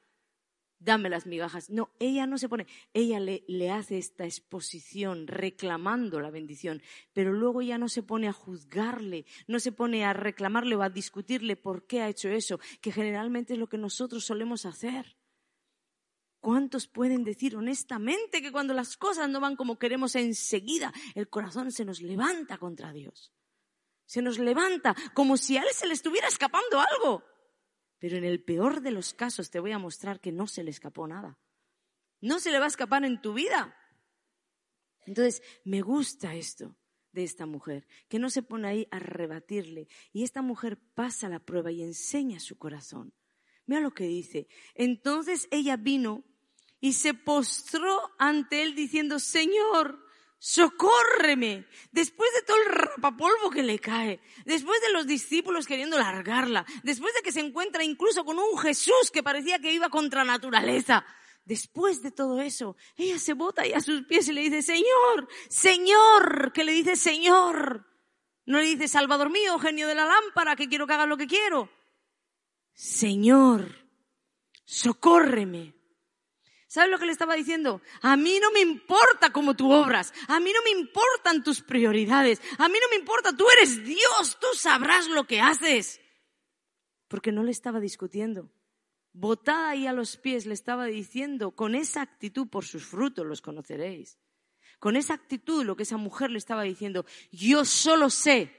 [0.80, 1.70] dame las migajas.
[1.70, 6.82] No, ella no se pone, ella le, le, hace esta exposición reclamando la bendición,
[7.13, 10.89] pero luego ella no se pone a juzgarle, no se pone a reclamarle o a
[10.89, 15.18] discutirle por qué ha hecho eso, que generalmente es lo que nosotros solemos hacer.
[16.45, 21.71] ¿Cuántos pueden decir honestamente que cuando las cosas no van como queremos enseguida, el corazón
[21.71, 23.34] se nos levanta contra Dios?
[24.05, 27.23] Se nos levanta como si a él se le estuviera escapando algo.
[27.97, 30.69] Pero en el peor de los casos te voy a mostrar que no se le
[30.69, 31.39] escapó nada.
[32.21, 33.75] No se le va a escapar en tu vida.
[35.08, 36.77] Entonces, me gusta esto
[37.12, 39.88] de esta mujer, que no se pone ahí a rebatirle.
[40.13, 43.15] Y esta mujer pasa la prueba y enseña su corazón.
[43.65, 44.47] Mira lo que dice.
[44.75, 46.23] Entonces ella vino
[46.86, 50.06] y se postró ante él diciendo, Señor,
[50.38, 51.65] socórreme.
[51.91, 57.12] Después de todo el rapapolvo que le cae, después de los discípulos queriendo largarla, después
[57.15, 61.04] de que se encuentra incluso con un Jesús que parecía que iba contra naturaleza,
[61.43, 65.28] después de todo eso, ella se bota ahí a sus pies y le dice, Señor,
[65.50, 67.84] Señor, que le dice Señor.
[68.45, 71.26] No le dice, Salvador mío, genio de la lámpara, que quiero que haga lo que
[71.26, 71.67] quiero.
[72.76, 73.89] Señor,
[74.65, 75.74] socórreme.
[76.75, 77.81] ¿Sabes lo que le estaba diciendo?
[78.01, 82.41] A mí no me importa cómo tú obras, a mí no me importan tus prioridades,
[82.57, 86.01] a mí no me importa, tú eres Dios, tú sabrás lo que haces.
[87.07, 88.51] Porque no le estaba discutiendo.
[89.13, 93.39] Botada ahí a los pies le estaba diciendo, con esa actitud por sus frutos los
[93.39, 94.19] conoceréis.
[94.77, 98.51] Con esa actitud lo que esa mujer le estaba diciendo, yo solo sé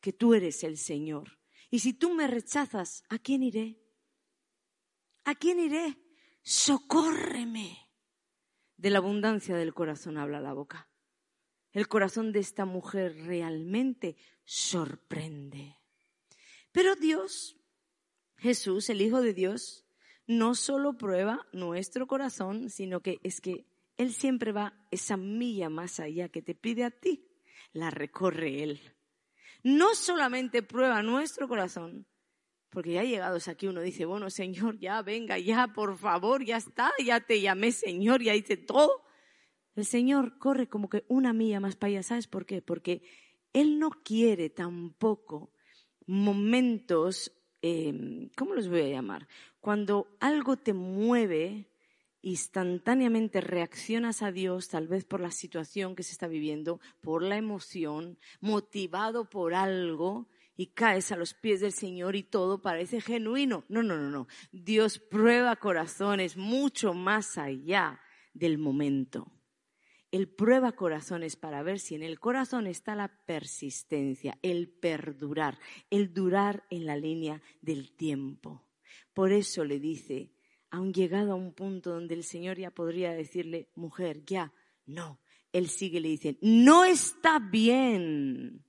[0.00, 1.40] que tú eres el Señor.
[1.68, 3.82] Y si tú me rechazas, ¿a quién iré?
[5.24, 6.05] ¿A quién iré?
[6.46, 7.76] Socórreme.
[8.76, 10.88] De la abundancia del corazón habla la boca.
[11.72, 15.76] El corazón de esta mujer realmente sorprende.
[16.70, 17.56] Pero Dios,
[18.36, 19.86] Jesús, el Hijo de Dios,
[20.28, 25.98] no solo prueba nuestro corazón, sino que es que Él siempre va esa milla más
[25.98, 27.26] allá que te pide a ti,
[27.72, 28.80] la recorre Él.
[29.64, 32.06] No solamente prueba nuestro corazón,
[32.76, 36.92] porque ya llegados aquí uno dice, bueno, Señor, ya venga, ya, por favor, ya está,
[37.02, 39.02] ya te llamé Señor, ya hice todo.
[39.76, 42.02] El Señor corre como que una milla más para allá.
[42.02, 42.60] ¿Sabes por qué?
[42.60, 43.00] Porque
[43.54, 45.54] Él no quiere tampoco
[46.04, 49.26] momentos, em, ¿cómo los voy a llamar?
[49.58, 51.70] Cuando algo te mueve
[52.20, 57.38] instantáneamente reaccionas a Dios, tal vez por la situación que se está viviendo, por la
[57.38, 63.64] emoción, motivado por algo, y caes a los pies del Señor y todo parece genuino.
[63.68, 64.26] No, no, no, no.
[64.52, 68.00] Dios prueba corazones mucho más allá
[68.32, 69.32] del momento.
[70.10, 75.58] Él prueba corazones para ver si en el corazón está la persistencia, el perdurar,
[75.90, 78.64] el durar en la línea del tiempo.
[79.12, 80.32] Por eso le dice,
[80.70, 84.52] aun llegado a un punto donde el Señor ya podría decirle, mujer, ya,
[84.86, 85.20] no.
[85.52, 88.64] Él sigue le dice, no está bien.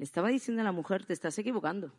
[0.00, 1.92] Le estaba diciendo a la mujer, te estás equivocando.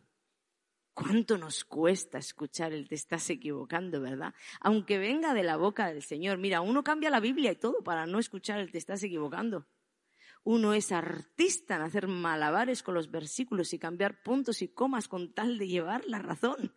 [0.92, 4.34] ¿Cuánto nos cuesta escuchar el te estás equivocando, verdad?
[4.60, 6.38] Aunque venga de la boca del Señor.
[6.38, 9.68] Mira, uno cambia la Biblia y todo para no escuchar el te estás equivocando.
[10.42, 15.32] Uno es artista en hacer malabares con los versículos y cambiar puntos y comas con
[15.32, 16.74] tal de llevar la razón.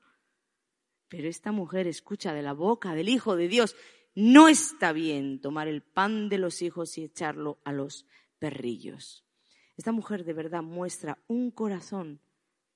[1.07, 3.75] Pero esta mujer escucha de la boca del Hijo de Dios,
[4.13, 8.05] no está bien tomar el pan de los hijos y echarlo a los
[8.37, 9.25] perrillos.
[9.77, 12.21] Esta mujer de verdad muestra un corazón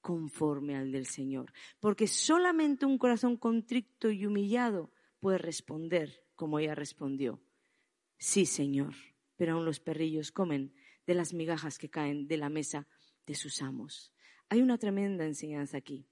[0.02, 1.52] conforme al del Señor.
[1.80, 7.42] Porque solamente un corazón contrito y humillado puede responder como ella respondió.
[8.18, 8.96] Sí, Señor,
[9.36, 10.74] pero aún los perrillos comen
[11.06, 12.88] de las migajas que caen de la mesa
[13.26, 14.12] de sus amos.
[14.50, 16.08] Hay una tremenda enseñanza aquí.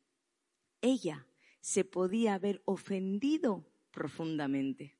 [0.82, 1.28] Ella
[1.60, 4.96] se podía haber ofendido profundamente.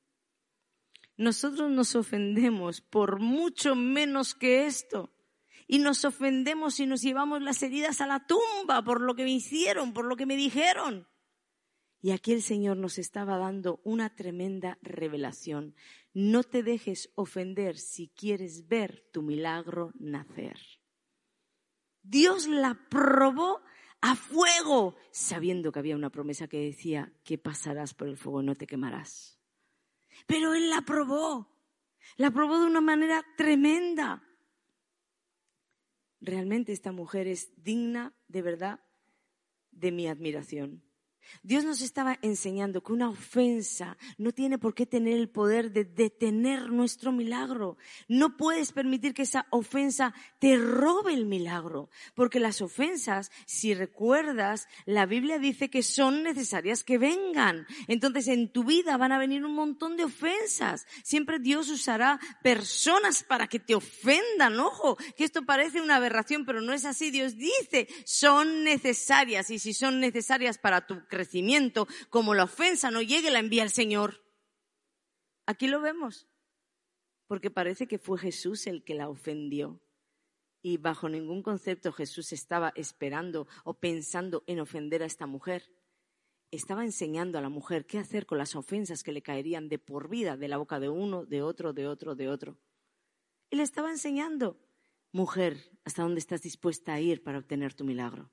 [1.16, 5.10] Nosotros nos ofendemos por mucho menos que esto
[5.68, 9.32] y nos ofendemos y nos llevamos las heridas a la tumba por lo que me
[9.32, 11.06] hicieron, por lo que me dijeron.
[12.00, 15.74] Y aquí el Señor nos estaba dando una tremenda revelación.
[16.14, 20.58] No te dejes ofender si quieres ver tu milagro nacer.
[22.02, 23.60] Dios la probó
[24.00, 28.46] a fuego, sabiendo que había una promesa que decía que pasarás por el fuego y
[28.46, 29.38] no te quemarás.
[30.26, 31.52] Pero Él la probó,
[32.16, 34.27] la probó de una manera tremenda
[36.20, 38.80] realmente esta mujer es digna de verdad
[39.70, 40.87] de mi admiración.
[41.42, 45.84] Dios nos estaba enseñando que una ofensa no tiene por qué tener el poder de
[45.84, 47.76] detener nuestro milagro.
[48.08, 54.68] No puedes permitir que esa ofensa te robe el milagro, porque las ofensas, si recuerdas,
[54.84, 57.66] la Biblia dice que son necesarias que vengan.
[57.86, 60.86] Entonces en tu vida van a venir un montón de ofensas.
[61.02, 64.58] Siempre Dios usará personas para que te ofendan.
[64.58, 67.10] Ojo, que esto parece una aberración, pero no es así.
[67.10, 73.02] Dios dice, son necesarias y si son necesarias para tu crecimiento, como la ofensa no
[73.02, 74.22] llegue, la envía el Señor.
[75.46, 76.28] Aquí lo vemos,
[77.26, 79.80] porque parece que fue Jesús el que la ofendió.
[80.60, 85.72] Y bajo ningún concepto Jesús estaba esperando o pensando en ofender a esta mujer.
[86.50, 90.08] Estaba enseñando a la mujer qué hacer con las ofensas que le caerían de por
[90.08, 92.58] vida de la boca de uno, de otro, de otro, de otro.
[93.50, 94.58] Y le estaba enseñando,
[95.12, 98.30] mujer, ¿hasta dónde estás dispuesta a ir para obtener tu milagro?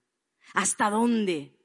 [0.53, 1.57] ¿Hasta dónde?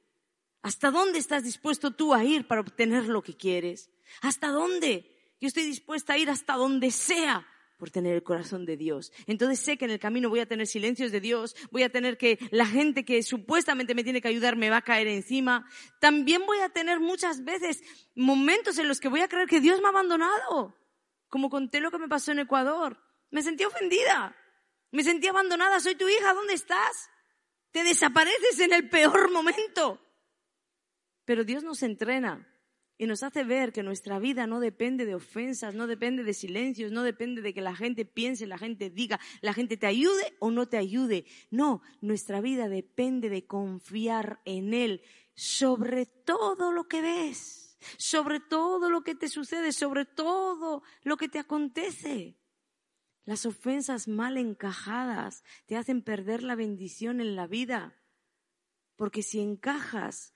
[0.62, 3.90] ¿Hasta dónde estás dispuesto tú a ir para obtener lo que quieres?
[4.20, 5.10] ¿Hasta dónde?
[5.40, 7.46] Yo estoy dispuesta a ir hasta donde sea
[7.78, 9.10] por tener el corazón de Dios.
[9.26, 12.18] Entonces sé que en el camino voy a tener silencios de Dios, voy a tener
[12.18, 15.66] que la gente que supuestamente me tiene que ayudar me va a caer encima.
[15.98, 17.82] También voy a tener muchas veces
[18.14, 20.76] momentos en los que voy a creer que Dios me ha abandonado.
[21.30, 23.02] Como conté lo que me pasó en Ecuador.
[23.30, 24.36] Me sentí ofendida.
[24.90, 25.80] Me sentí abandonada.
[25.80, 26.34] Soy tu hija.
[26.34, 27.08] ¿Dónde estás?
[27.70, 29.98] Te desapareces en el peor momento.
[31.30, 32.44] Pero Dios nos entrena
[32.98, 36.90] y nos hace ver que nuestra vida no depende de ofensas, no depende de silencios,
[36.90, 40.50] no depende de que la gente piense, la gente diga, la gente te ayude o
[40.50, 41.24] no te ayude.
[41.52, 45.02] No, nuestra vida depende de confiar en Él
[45.36, 51.28] sobre todo lo que ves, sobre todo lo que te sucede, sobre todo lo que
[51.28, 52.40] te acontece.
[53.24, 57.94] Las ofensas mal encajadas te hacen perder la bendición en la vida,
[58.96, 60.34] porque si encajas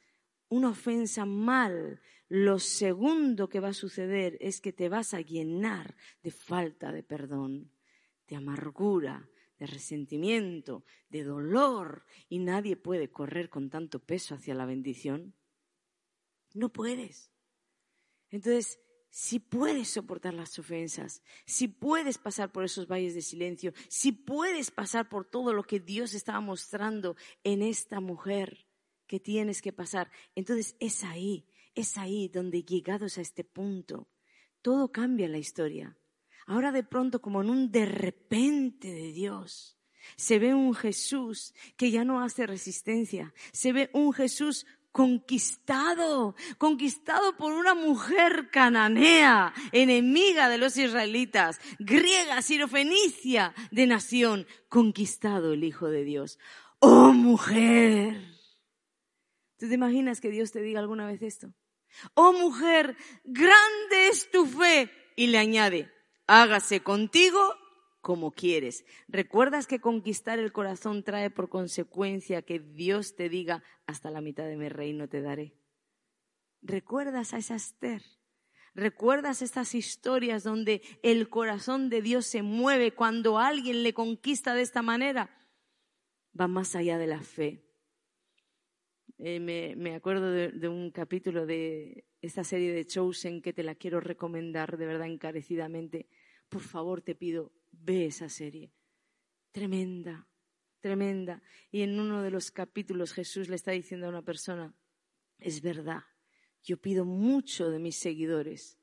[0.55, 5.97] una ofensa mal, lo segundo que va a suceder es que te vas a llenar
[6.23, 7.73] de falta de perdón,
[8.29, 14.65] de amargura, de resentimiento, de dolor, y nadie puede correr con tanto peso hacia la
[14.65, 15.35] bendición.
[16.55, 17.33] No puedes.
[18.31, 18.79] Entonces,
[19.11, 24.71] si puedes soportar las ofensas, si puedes pasar por esos valles de silencio, si puedes
[24.71, 28.67] pasar por todo lo que Dios estaba mostrando en esta mujer,
[29.07, 30.11] que tienes que pasar.
[30.35, 34.09] Entonces es ahí, es ahí donde llegados a este punto,
[34.63, 35.97] todo cambia la historia.
[36.47, 39.79] Ahora de pronto, como en un de repente de Dios,
[40.17, 47.37] se ve un Jesús que ya no hace resistencia, se ve un Jesús conquistado, conquistado
[47.37, 55.89] por una mujer cananea, enemiga de los israelitas, griega, sirofenicia de nación, conquistado el Hijo
[55.89, 56.39] de Dios.
[56.79, 58.34] ¡Oh mujer!
[59.59, 61.55] ¿Tú te imaginas que Dios te diga alguna vez esto?
[62.15, 64.91] ¡Oh mujer, grande es tu fe!
[65.17, 65.91] Y le añade,
[66.27, 67.41] hágase contigo
[68.01, 68.85] como quieres.
[69.09, 74.45] ¿Recuerdas que conquistar el corazón trae por consecuencia que Dios te diga, hasta la mitad
[74.45, 75.57] de mi reino te daré?
[76.61, 78.03] ¿Recuerdas a esa Esther?
[78.75, 84.63] ¿Recuerdas estas historias donde el corazón de Dios se mueve cuando alguien le conquista de
[84.63, 85.31] esta manera?
[86.39, 87.65] Va más allá de la fe.
[89.19, 89.39] Eh,
[89.77, 94.77] me, acuerdo de, un capítulo de esta serie de Chosen que te la quiero recomendar
[94.77, 96.09] de verdad encarecidamente.
[96.49, 98.73] Por favor, te pido, Ve esa serie.
[99.51, 100.27] Tremenda,
[100.81, 101.43] tremenda.
[101.71, 104.75] Y en uno de los capítulos Jesús le está diciendo a una persona,
[105.39, 106.03] es verdad,
[106.63, 108.79] yo pido mucho de mis seguidores,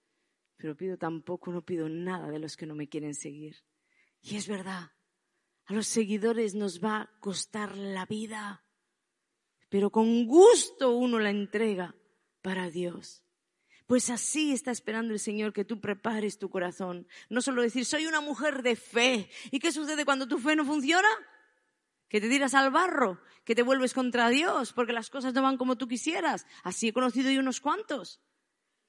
[0.55, 3.63] pero pido tampoco, no pido nada de los que no me quieren seguir.
[4.21, 4.91] Y es verdad,
[5.65, 8.61] a los seguidores nos va a costar la vida,
[9.72, 11.95] pero con gusto uno la entrega
[12.41, 13.24] para Dios.
[13.88, 17.07] Pues así está esperando el Señor que tú prepares tu corazón.
[17.30, 19.30] No solo decir, soy una mujer de fe.
[19.49, 21.07] ¿Y qué sucede cuando tu fe no funciona?
[22.09, 25.55] Que te tiras al barro, que te vuelves contra Dios, porque las cosas no van
[25.55, 26.45] como tú quisieras.
[26.63, 28.19] Así he conocido yo unos cuantos.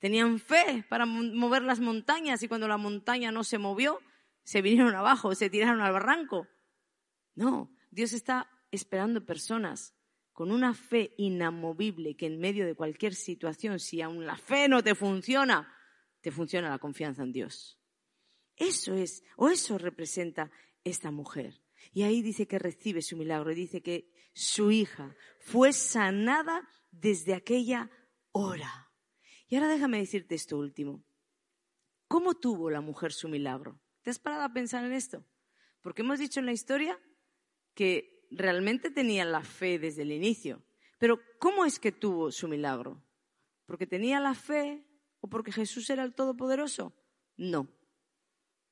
[0.01, 4.01] Tenían fe para mover las montañas y cuando la montaña no se movió,
[4.43, 6.49] se vinieron abajo, se tiraron al barranco.
[7.37, 9.95] No, Dios está esperando personas
[10.33, 14.83] con una fe inamovible que en medio de cualquier situación, si aún la fe no
[14.83, 15.72] te funciona,
[16.20, 17.78] te funciona la confianza en Dios.
[18.57, 20.51] Eso es, o eso representa
[20.85, 21.62] esta mujer.
[21.93, 27.35] Y ahí dice que recibe su milagro y dice que su hija fue sanada desde
[27.35, 27.91] aquella
[28.30, 28.91] hora.
[29.49, 31.05] Y ahora déjame decirte esto último.
[32.09, 33.80] ¿Cómo tuvo la mujer su milagro?
[34.03, 35.24] ¿Te has parado a pensar en esto?
[35.83, 36.99] Porque hemos dicho en la historia
[37.74, 40.62] que realmente tenía la fe desde el inicio.
[40.99, 43.03] Pero ¿cómo es que tuvo su milagro?
[43.66, 44.85] ¿Porque tenía la fe
[45.20, 46.93] o porque Jesús era el Todopoderoso?
[47.37, 47.68] No.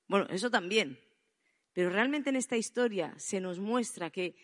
[0.06, 0.98] Bueno, eso también.
[1.72, 4.34] Pero realmente en esta historia se nos muestra que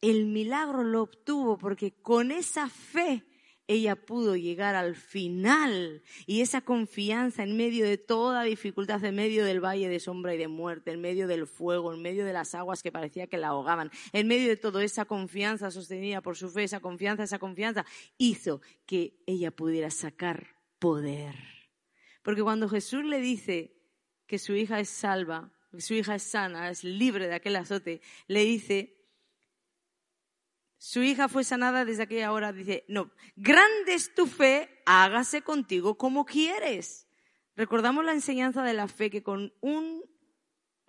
[0.00, 3.22] el milagro lo obtuvo porque con esa fe
[3.70, 9.44] ella pudo llegar al final y esa confianza en medio de toda dificultad, en medio
[9.44, 12.56] del valle de sombra y de muerte, en medio del fuego, en medio de las
[12.56, 16.50] aguas que parecía que la ahogaban, en medio de toda esa confianza sostenida por su
[16.50, 17.86] fe, esa confianza, esa confianza,
[18.18, 21.36] hizo que ella pudiera sacar poder.
[22.24, 23.76] Porque cuando Jesús le dice
[24.26, 28.00] que su hija es salva, que su hija es sana, es libre de aquel azote,
[28.26, 28.99] le dice,
[30.82, 32.54] su hija fue sanada desde aquella hora.
[32.54, 37.06] Dice, no, grande es tu fe, hágase contigo como quieres.
[37.54, 40.02] Recordamos la enseñanza de la fe que con un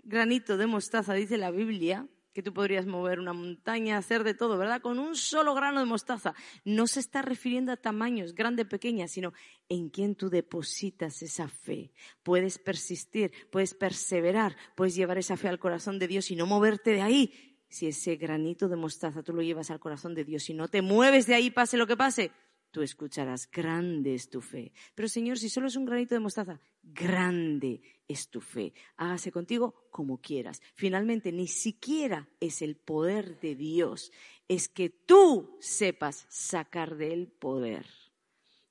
[0.01, 4.57] granito de mostaza, dice la Biblia, que tú podrías mover una montaña, hacer de todo,
[4.57, 4.81] ¿verdad?
[4.81, 6.35] Con un solo grano de mostaza.
[6.63, 9.33] No se está refiriendo a tamaños, grande, pequeña, sino
[9.67, 11.91] en quién tú depositas esa fe.
[12.23, 16.91] Puedes persistir, puedes perseverar, puedes llevar esa fe al corazón de Dios y no moverte
[16.91, 20.53] de ahí si ese granito de mostaza tú lo llevas al corazón de Dios y
[20.53, 22.31] no te mueves de ahí, pase lo que pase,
[22.69, 24.73] tú escucharás, grande es tu fe.
[24.93, 28.73] Pero Señor, si solo es un granito de mostaza, grande es tu fe.
[28.97, 30.61] Hágase contigo como quieras.
[30.75, 34.11] Finalmente, ni siquiera es el poder de Dios,
[34.49, 37.85] es que tú sepas sacar de él poder.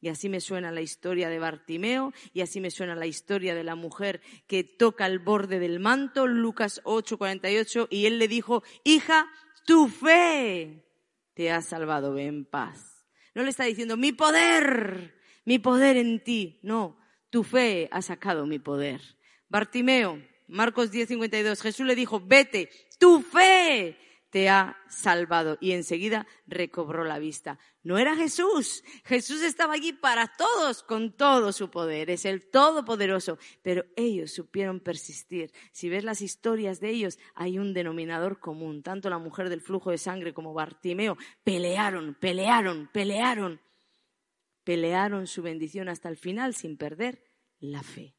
[0.00, 3.64] Y así me suena la historia de Bartimeo y así me suena la historia de
[3.64, 9.30] la mujer que toca el borde del manto, Lucas 8:48, y él le dijo, hija,
[9.66, 10.86] tu fe
[11.34, 13.06] te ha salvado, ve en paz.
[13.34, 16.58] No le está diciendo, mi poder, mi poder en ti.
[16.62, 16.98] No,
[17.28, 19.00] tu fe ha sacado mi poder.
[19.48, 23.98] Bartimeo, Marcos 10:52, Jesús le dijo, vete, tu fe
[24.30, 25.58] te ha salvado.
[25.60, 27.58] Y enseguida recobró la vista.
[27.82, 28.82] No era Jesús.
[29.04, 32.10] Jesús estaba allí para todos con todo su poder.
[32.10, 33.38] Es el Todopoderoso.
[33.62, 35.52] Pero ellos supieron persistir.
[35.72, 38.82] Si ves las historias de ellos, hay un denominador común.
[38.82, 43.60] Tanto la mujer del flujo de sangre como Bartimeo pelearon, pelearon, pelearon.
[44.62, 47.24] Pelearon su bendición hasta el final sin perder
[47.58, 48.14] la fe.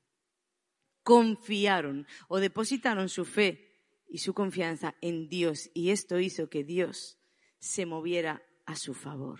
[1.03, 3.70] Confiaron o depositaron su fe
[4.12, 7.18] y su confianza en Dios y esto hizo que Dios
[7.59, 9.39] se moviera a su favor.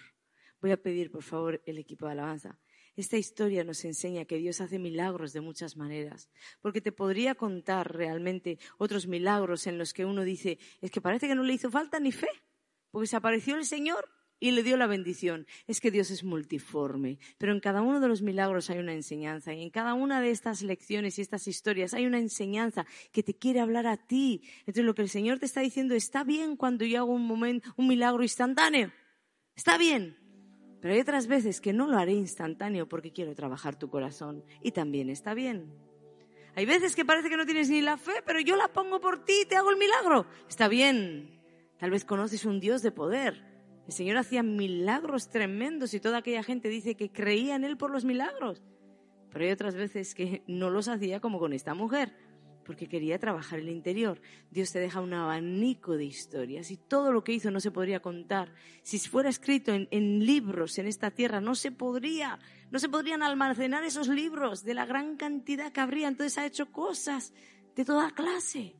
[0.62, 2.58] Voy a pedir, por favor, el equipo de alabanza.
[2.96, 6.30] Esta historia nos enseña que Dios hace milagros de muchas maneras,
[6.62, 11.28] porque te podría contar realmente otros milagros en los que uno dice, es que parece
[11.28, 12.30] que no le hizo falta ni fe,
[12.92, 14.08] porque se apareció el Señor
[14.42, 15.48] y le dio la bendición.
[15.68, 19.54] Es que Dios es multiforme, pero en cada uno de los milagros hay una enseñanza
[19.54, 23.36] y en cada una de estas lecciones y estas historias hay una enseñanza que te
[23.36, 24.42] quiere hablar a ti.
[24.62, 27.88] Entonces lo que el Señor te está diciendo está bien cuando yo hago un un
[27.88, 28.92] milagro instantáneo.
[29.56, 30.18] Está bien.
[30.82, 34.72] Pero hay otras veces que no lo haré instantáneo porque quiero trabajar tu corazón y
[34.72, 35.72] también está bien.
[36.56, 39.24] Hay veces que parece que no tienes ni la fe, pero yo la pongo por
[39.24, 40.26] ti y te hago el milagro.
[40.50, 41.40] Está bien.
[41.78, 43.51] Tal vez conoces un Dios de poder.
[43.92, 47.92] El Señor hacía milagros tremendos y toda aquella gente dice que creía en Él por
[47.92, 48.64] los milagros.
[49.30, 52.14] Pero hay otras veces que no los hacía como con esta mujer
[52.64, 54.22] porque quería trabajar el interior.
[54.50, 58.02] Dios te deja un abanico de historias y todo lo que hizo no se podría
[58.02, 58.54] contar.
[58.82, 62.40] Si fuera escrito en, libros en esta tierra, no se podría,
[62.70, 66.08] no se podrían almacenar esos libros de la gran cantidad que habría.
[66.08, 67.34] Entonces ha hecho cosas
[67.76, 68.74] de toda clase.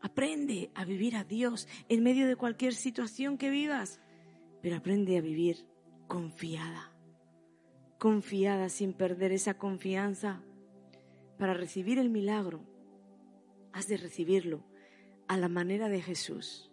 [0.00, 4.00] Aprende a vivir a Dios en medio de cualquier situación que vivas,
[4.62, 5.66] pero aprende a vivir
[6.06, 6.92] confiada,
[7.98, 10.42] confiada sin perder esa confianza
[11.38, 12.64] para recibir el milagro
[13.72, 14.64] has de recibirlo
[15.28, 16.70] a la manera de Jesús.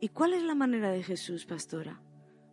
[0.00, 2.00] ¿Y cuál es la manera de Jesús, pastora?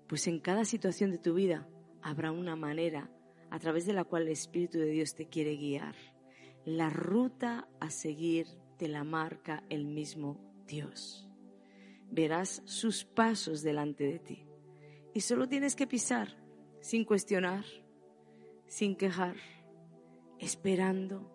[0.08, 1.68] Pues en cada situación de tu vida
[2.02, 3.10] habrá una manera
[3.52, 5.96] a través de la cual el Espíritu de Dios te quiere guiar.
[6.66, 8.48] La ruta a seguir
[8.78, 11.30] te la marca el mismo Dios.
[12.12, 14.45] Verás sus pasos delante de ti.
[15.16, 16.36] Y solo tienes que pisar
[16.82, 17.64] sin cuestionar,
[18.68, 19.38] sin quejar,
[20.40, 21.32] esperando,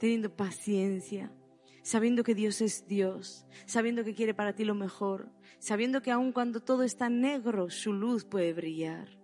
[0.00, 1.30] teniendo paciencia,
[1.82, 6.32] sabiendo que Dios es Dios, sabiendo que quiere para ti lo mejor, sabiendo que aun
[6.32, 9.18] cuando todo está negro, su luz puede brillar,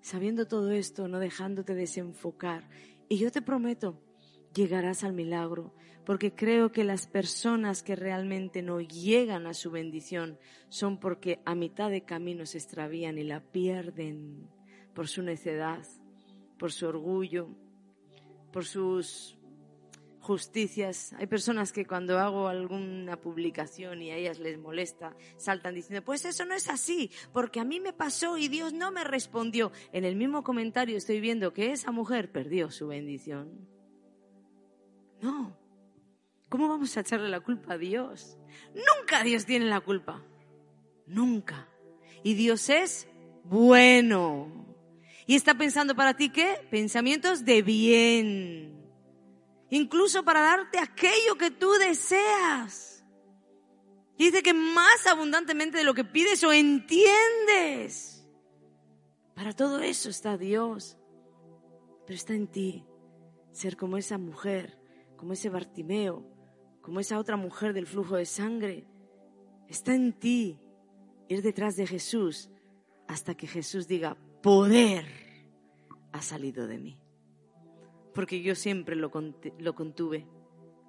[0.00, 2.66] sabiendo todo esto, no dejándote desenfocar.
[3.10, 4.02] Y yo te prometo,
[4.54, 5.74] llegarás al milagro,
[6.04, 10.38] porque creo que las personas que realmente no llegan a su bendición
[10.68, 14.48] son porque a mitad de camino se extravían y la pierden
[14.94, 15.84] por su necedad,
[16.58, 17.48] por su orgullo,
[18.52, 19.38] por sus
[20.22, 21.12] justicias.
[21.14, 26.24] Hay personas que cuando hago alguna publicación y a ellas les molesta, saltan diciendo, pues
[26.24, 29.72] eso no es así, porque a mí me pasó y Dios no me respondió.
[29.92, 33.71] En el mismo comentario estoy viendo que esa mujer perdió su bendición.
[35.22, 35.56] No.
[36.50, 38.36] ¿Cómo vamos a echarle la culpa a Dios?
[38.74, 40.22] Nunca Dios tiene la culpa.
[41.06, 41.66] Nunca.
[42.22, 43.08] Y Dios es
[43.44, 44.66] bueno.
[45.26, 46.66] ¿Y está pensando para ti qué?
[46.70, 48.82] Pensamientos de bien
[49.72, 53.02] incluso para darte aquello que tú deseas.
[54.18, 58.28] Dice que más abundantemente de lo que pides o entiendes.
[59.34, 60.98] Para todo eso está Dios.
[62.06, 62.84] Pero está en ti
[63.50, 64.78] ser como esa mujer,
[65.22, 66.26] como ese Bartimeo,
[66.80, 68.88] como esa otra mujer del flujo de sangre.
[69.68, 70.58] Está en ti
[71.28, 72.50] ir detrás de Jesús
[73.06, 75.06] hasta que Jesús diga, poder
[76.10, 76.98] ha salido de mí
[78.14, 80.26] porque yo siempre lo, contuve,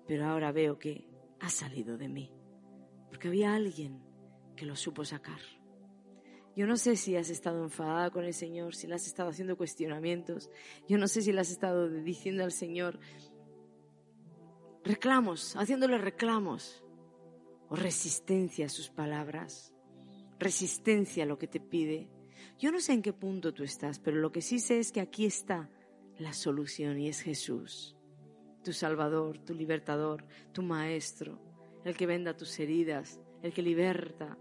[0.07, 1.07] pero ahora veo que
[1.39, 2.31] ha salido de mí,
[3.09, 4.01] porque había alguien
[4.55, 5.39] que lo supo sacar.
[6.55, 9.57] Yo no sé si has estado enfadada con el Señor, si le has estado haciendo
[9.57, 10.51] cuestionamientos,
[10.87, 12.99] yo no sé si le has estado diciendo al Señor
[14.83, 16.83] reclamos, haciéndole reclamos,
[17.69, 19.73] o resistencia a sus palabras,
[20.39, 22.09] resistencia a lo que te pide.
[22.59, 25.01] Yo no sé en qué punto tú estás, pero lo que sí sé es que
[25.01, 25.69] aquí está
[26.19, 27.97] la solución y es Jesús,
[28.63, 31.39] tu Salvador, tu libertador, tu Maestro,
[31.83, 34.37] el que venda tus heridas, el que liberta,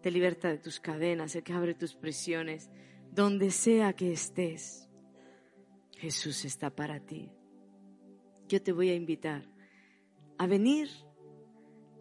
[0.00, 2.70] te liberta de tus cadenas, el que abre tus prisiones,
[3.12, 4.88] donde sea que estés.
[5.96, 7.30] Jesús está para ti.
[8.48, 9.51] Yo te voy a invitar
[10.42, 10.90] a venir,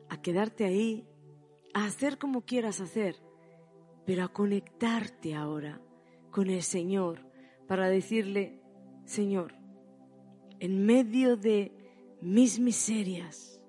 [0.09, 1.07] a quedarte ahí,
[1.75, 3.15] a hacer como quieras hacer,
[4.03, 5.79] pero a conectarte ahora
[6.31, 7.23] con el Señor
[7.67, 8.59] para decirle,
[9.05, 9.53] Señor,
[10.59, 11.71] en medio de
[12.19, 13.61] mis miserias,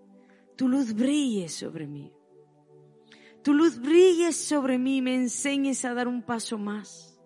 [0.57, 2.11] tu luz brille sobre mí.
[3.43, 7.20] Tu luz brille sobre mí y me enseñes a dar un paso más.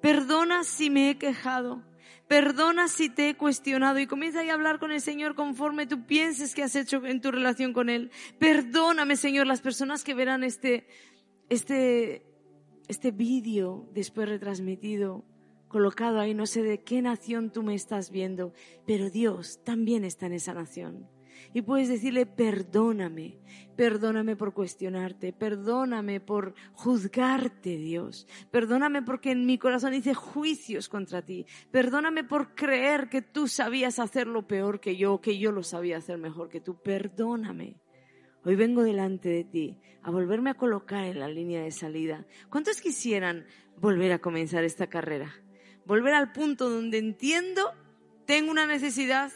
[0.00, 1.82] Perdona si me he quejado.
[2.30, 6.54] Perdona si te he cuestionado y comienza a hablar con el Señor conforme tú pienses
[6.54, 8.12] que has hecho en tu relación con Él.
[8.38, 10.86] Perdóname, Señor, las personas que verán este,
[11.48, 12.24] este,
[12.86, 15.24] este vídeo después retransmitido
[15.66, 18.52] colocado ahí, no sé de qué nación tú me estás viendo,
[18.86, 21.08] pero Dios también está en esa nación.
[21.52, 23.38] Y puedes decirle, perdóname,
[23.76, 31.22] perdóname por cuestionarte, perdóname por juzgarte, Dios, perdóname porque en mi corazón hice juicios contra
[31.22, 35.62] ti, perdóname por creer que tú sabías hacer lo peor que yo, que yo lo
[35.62, 37.76] sabía hacer mejor que tú, perdóname.
[38.42, 42.26] Hoy vengo delante de ti a volverme a colocar en la línea de salida.
[42.48, 43.44] ¿Cuántos quisieran
[43.80, 45.32] volver a comenzar esta carrera.
[45.86, 47.72] Volver al punto donde entiendo,
[48.26, 49.32] tengo una necesidad,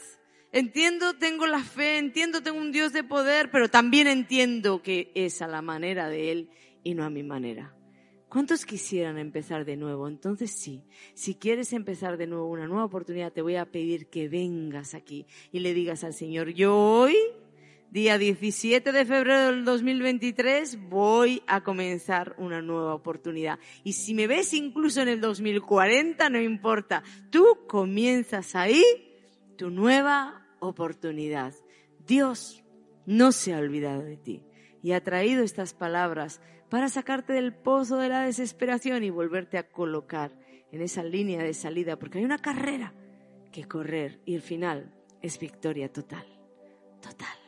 [0.55, 5.41] entiendo, tengo la fe, entiendo, tengo un Dios de poder, pero también entiendo que es
[5.41, 6.49] a la manera de Él
[6.81, 7.75] y no a mi manera.
[8.29, 10.07] ¿Cuántos quisieran empezar de nuevo?
[10.07, 10.81] Entonces sí,
[11.13, 15.25] si quieres empezar de nuevo una nueva oportunidad, te voy a pedir que vengas aquí
[15.51, 17.17] y le digas al Señor, yo hoy,
[17.91, 23.59] día 17 de febrero del 2023, voy a comenzar una nueva oportunidad.
[23.83, 28.83] Y si me ves incluso en el 2040, no importa, tú comienzas ahí
[29.57, 31.53] tu nueva oportunidad.
[32.05, 32.63] Dios
[33.05, 34.43] no se ha olvidado de ti
[34.81, 39.69] y ha traído estas palabras para sacarte del pozo de la desesperación y volverte a
[39.69, 40.31] colocar
[40.71, 42.93] en esa línea de salida, porque hay una carrera
[43.51, 46.25] que correr y el final es victoria total,
[47.01, 47.44] total.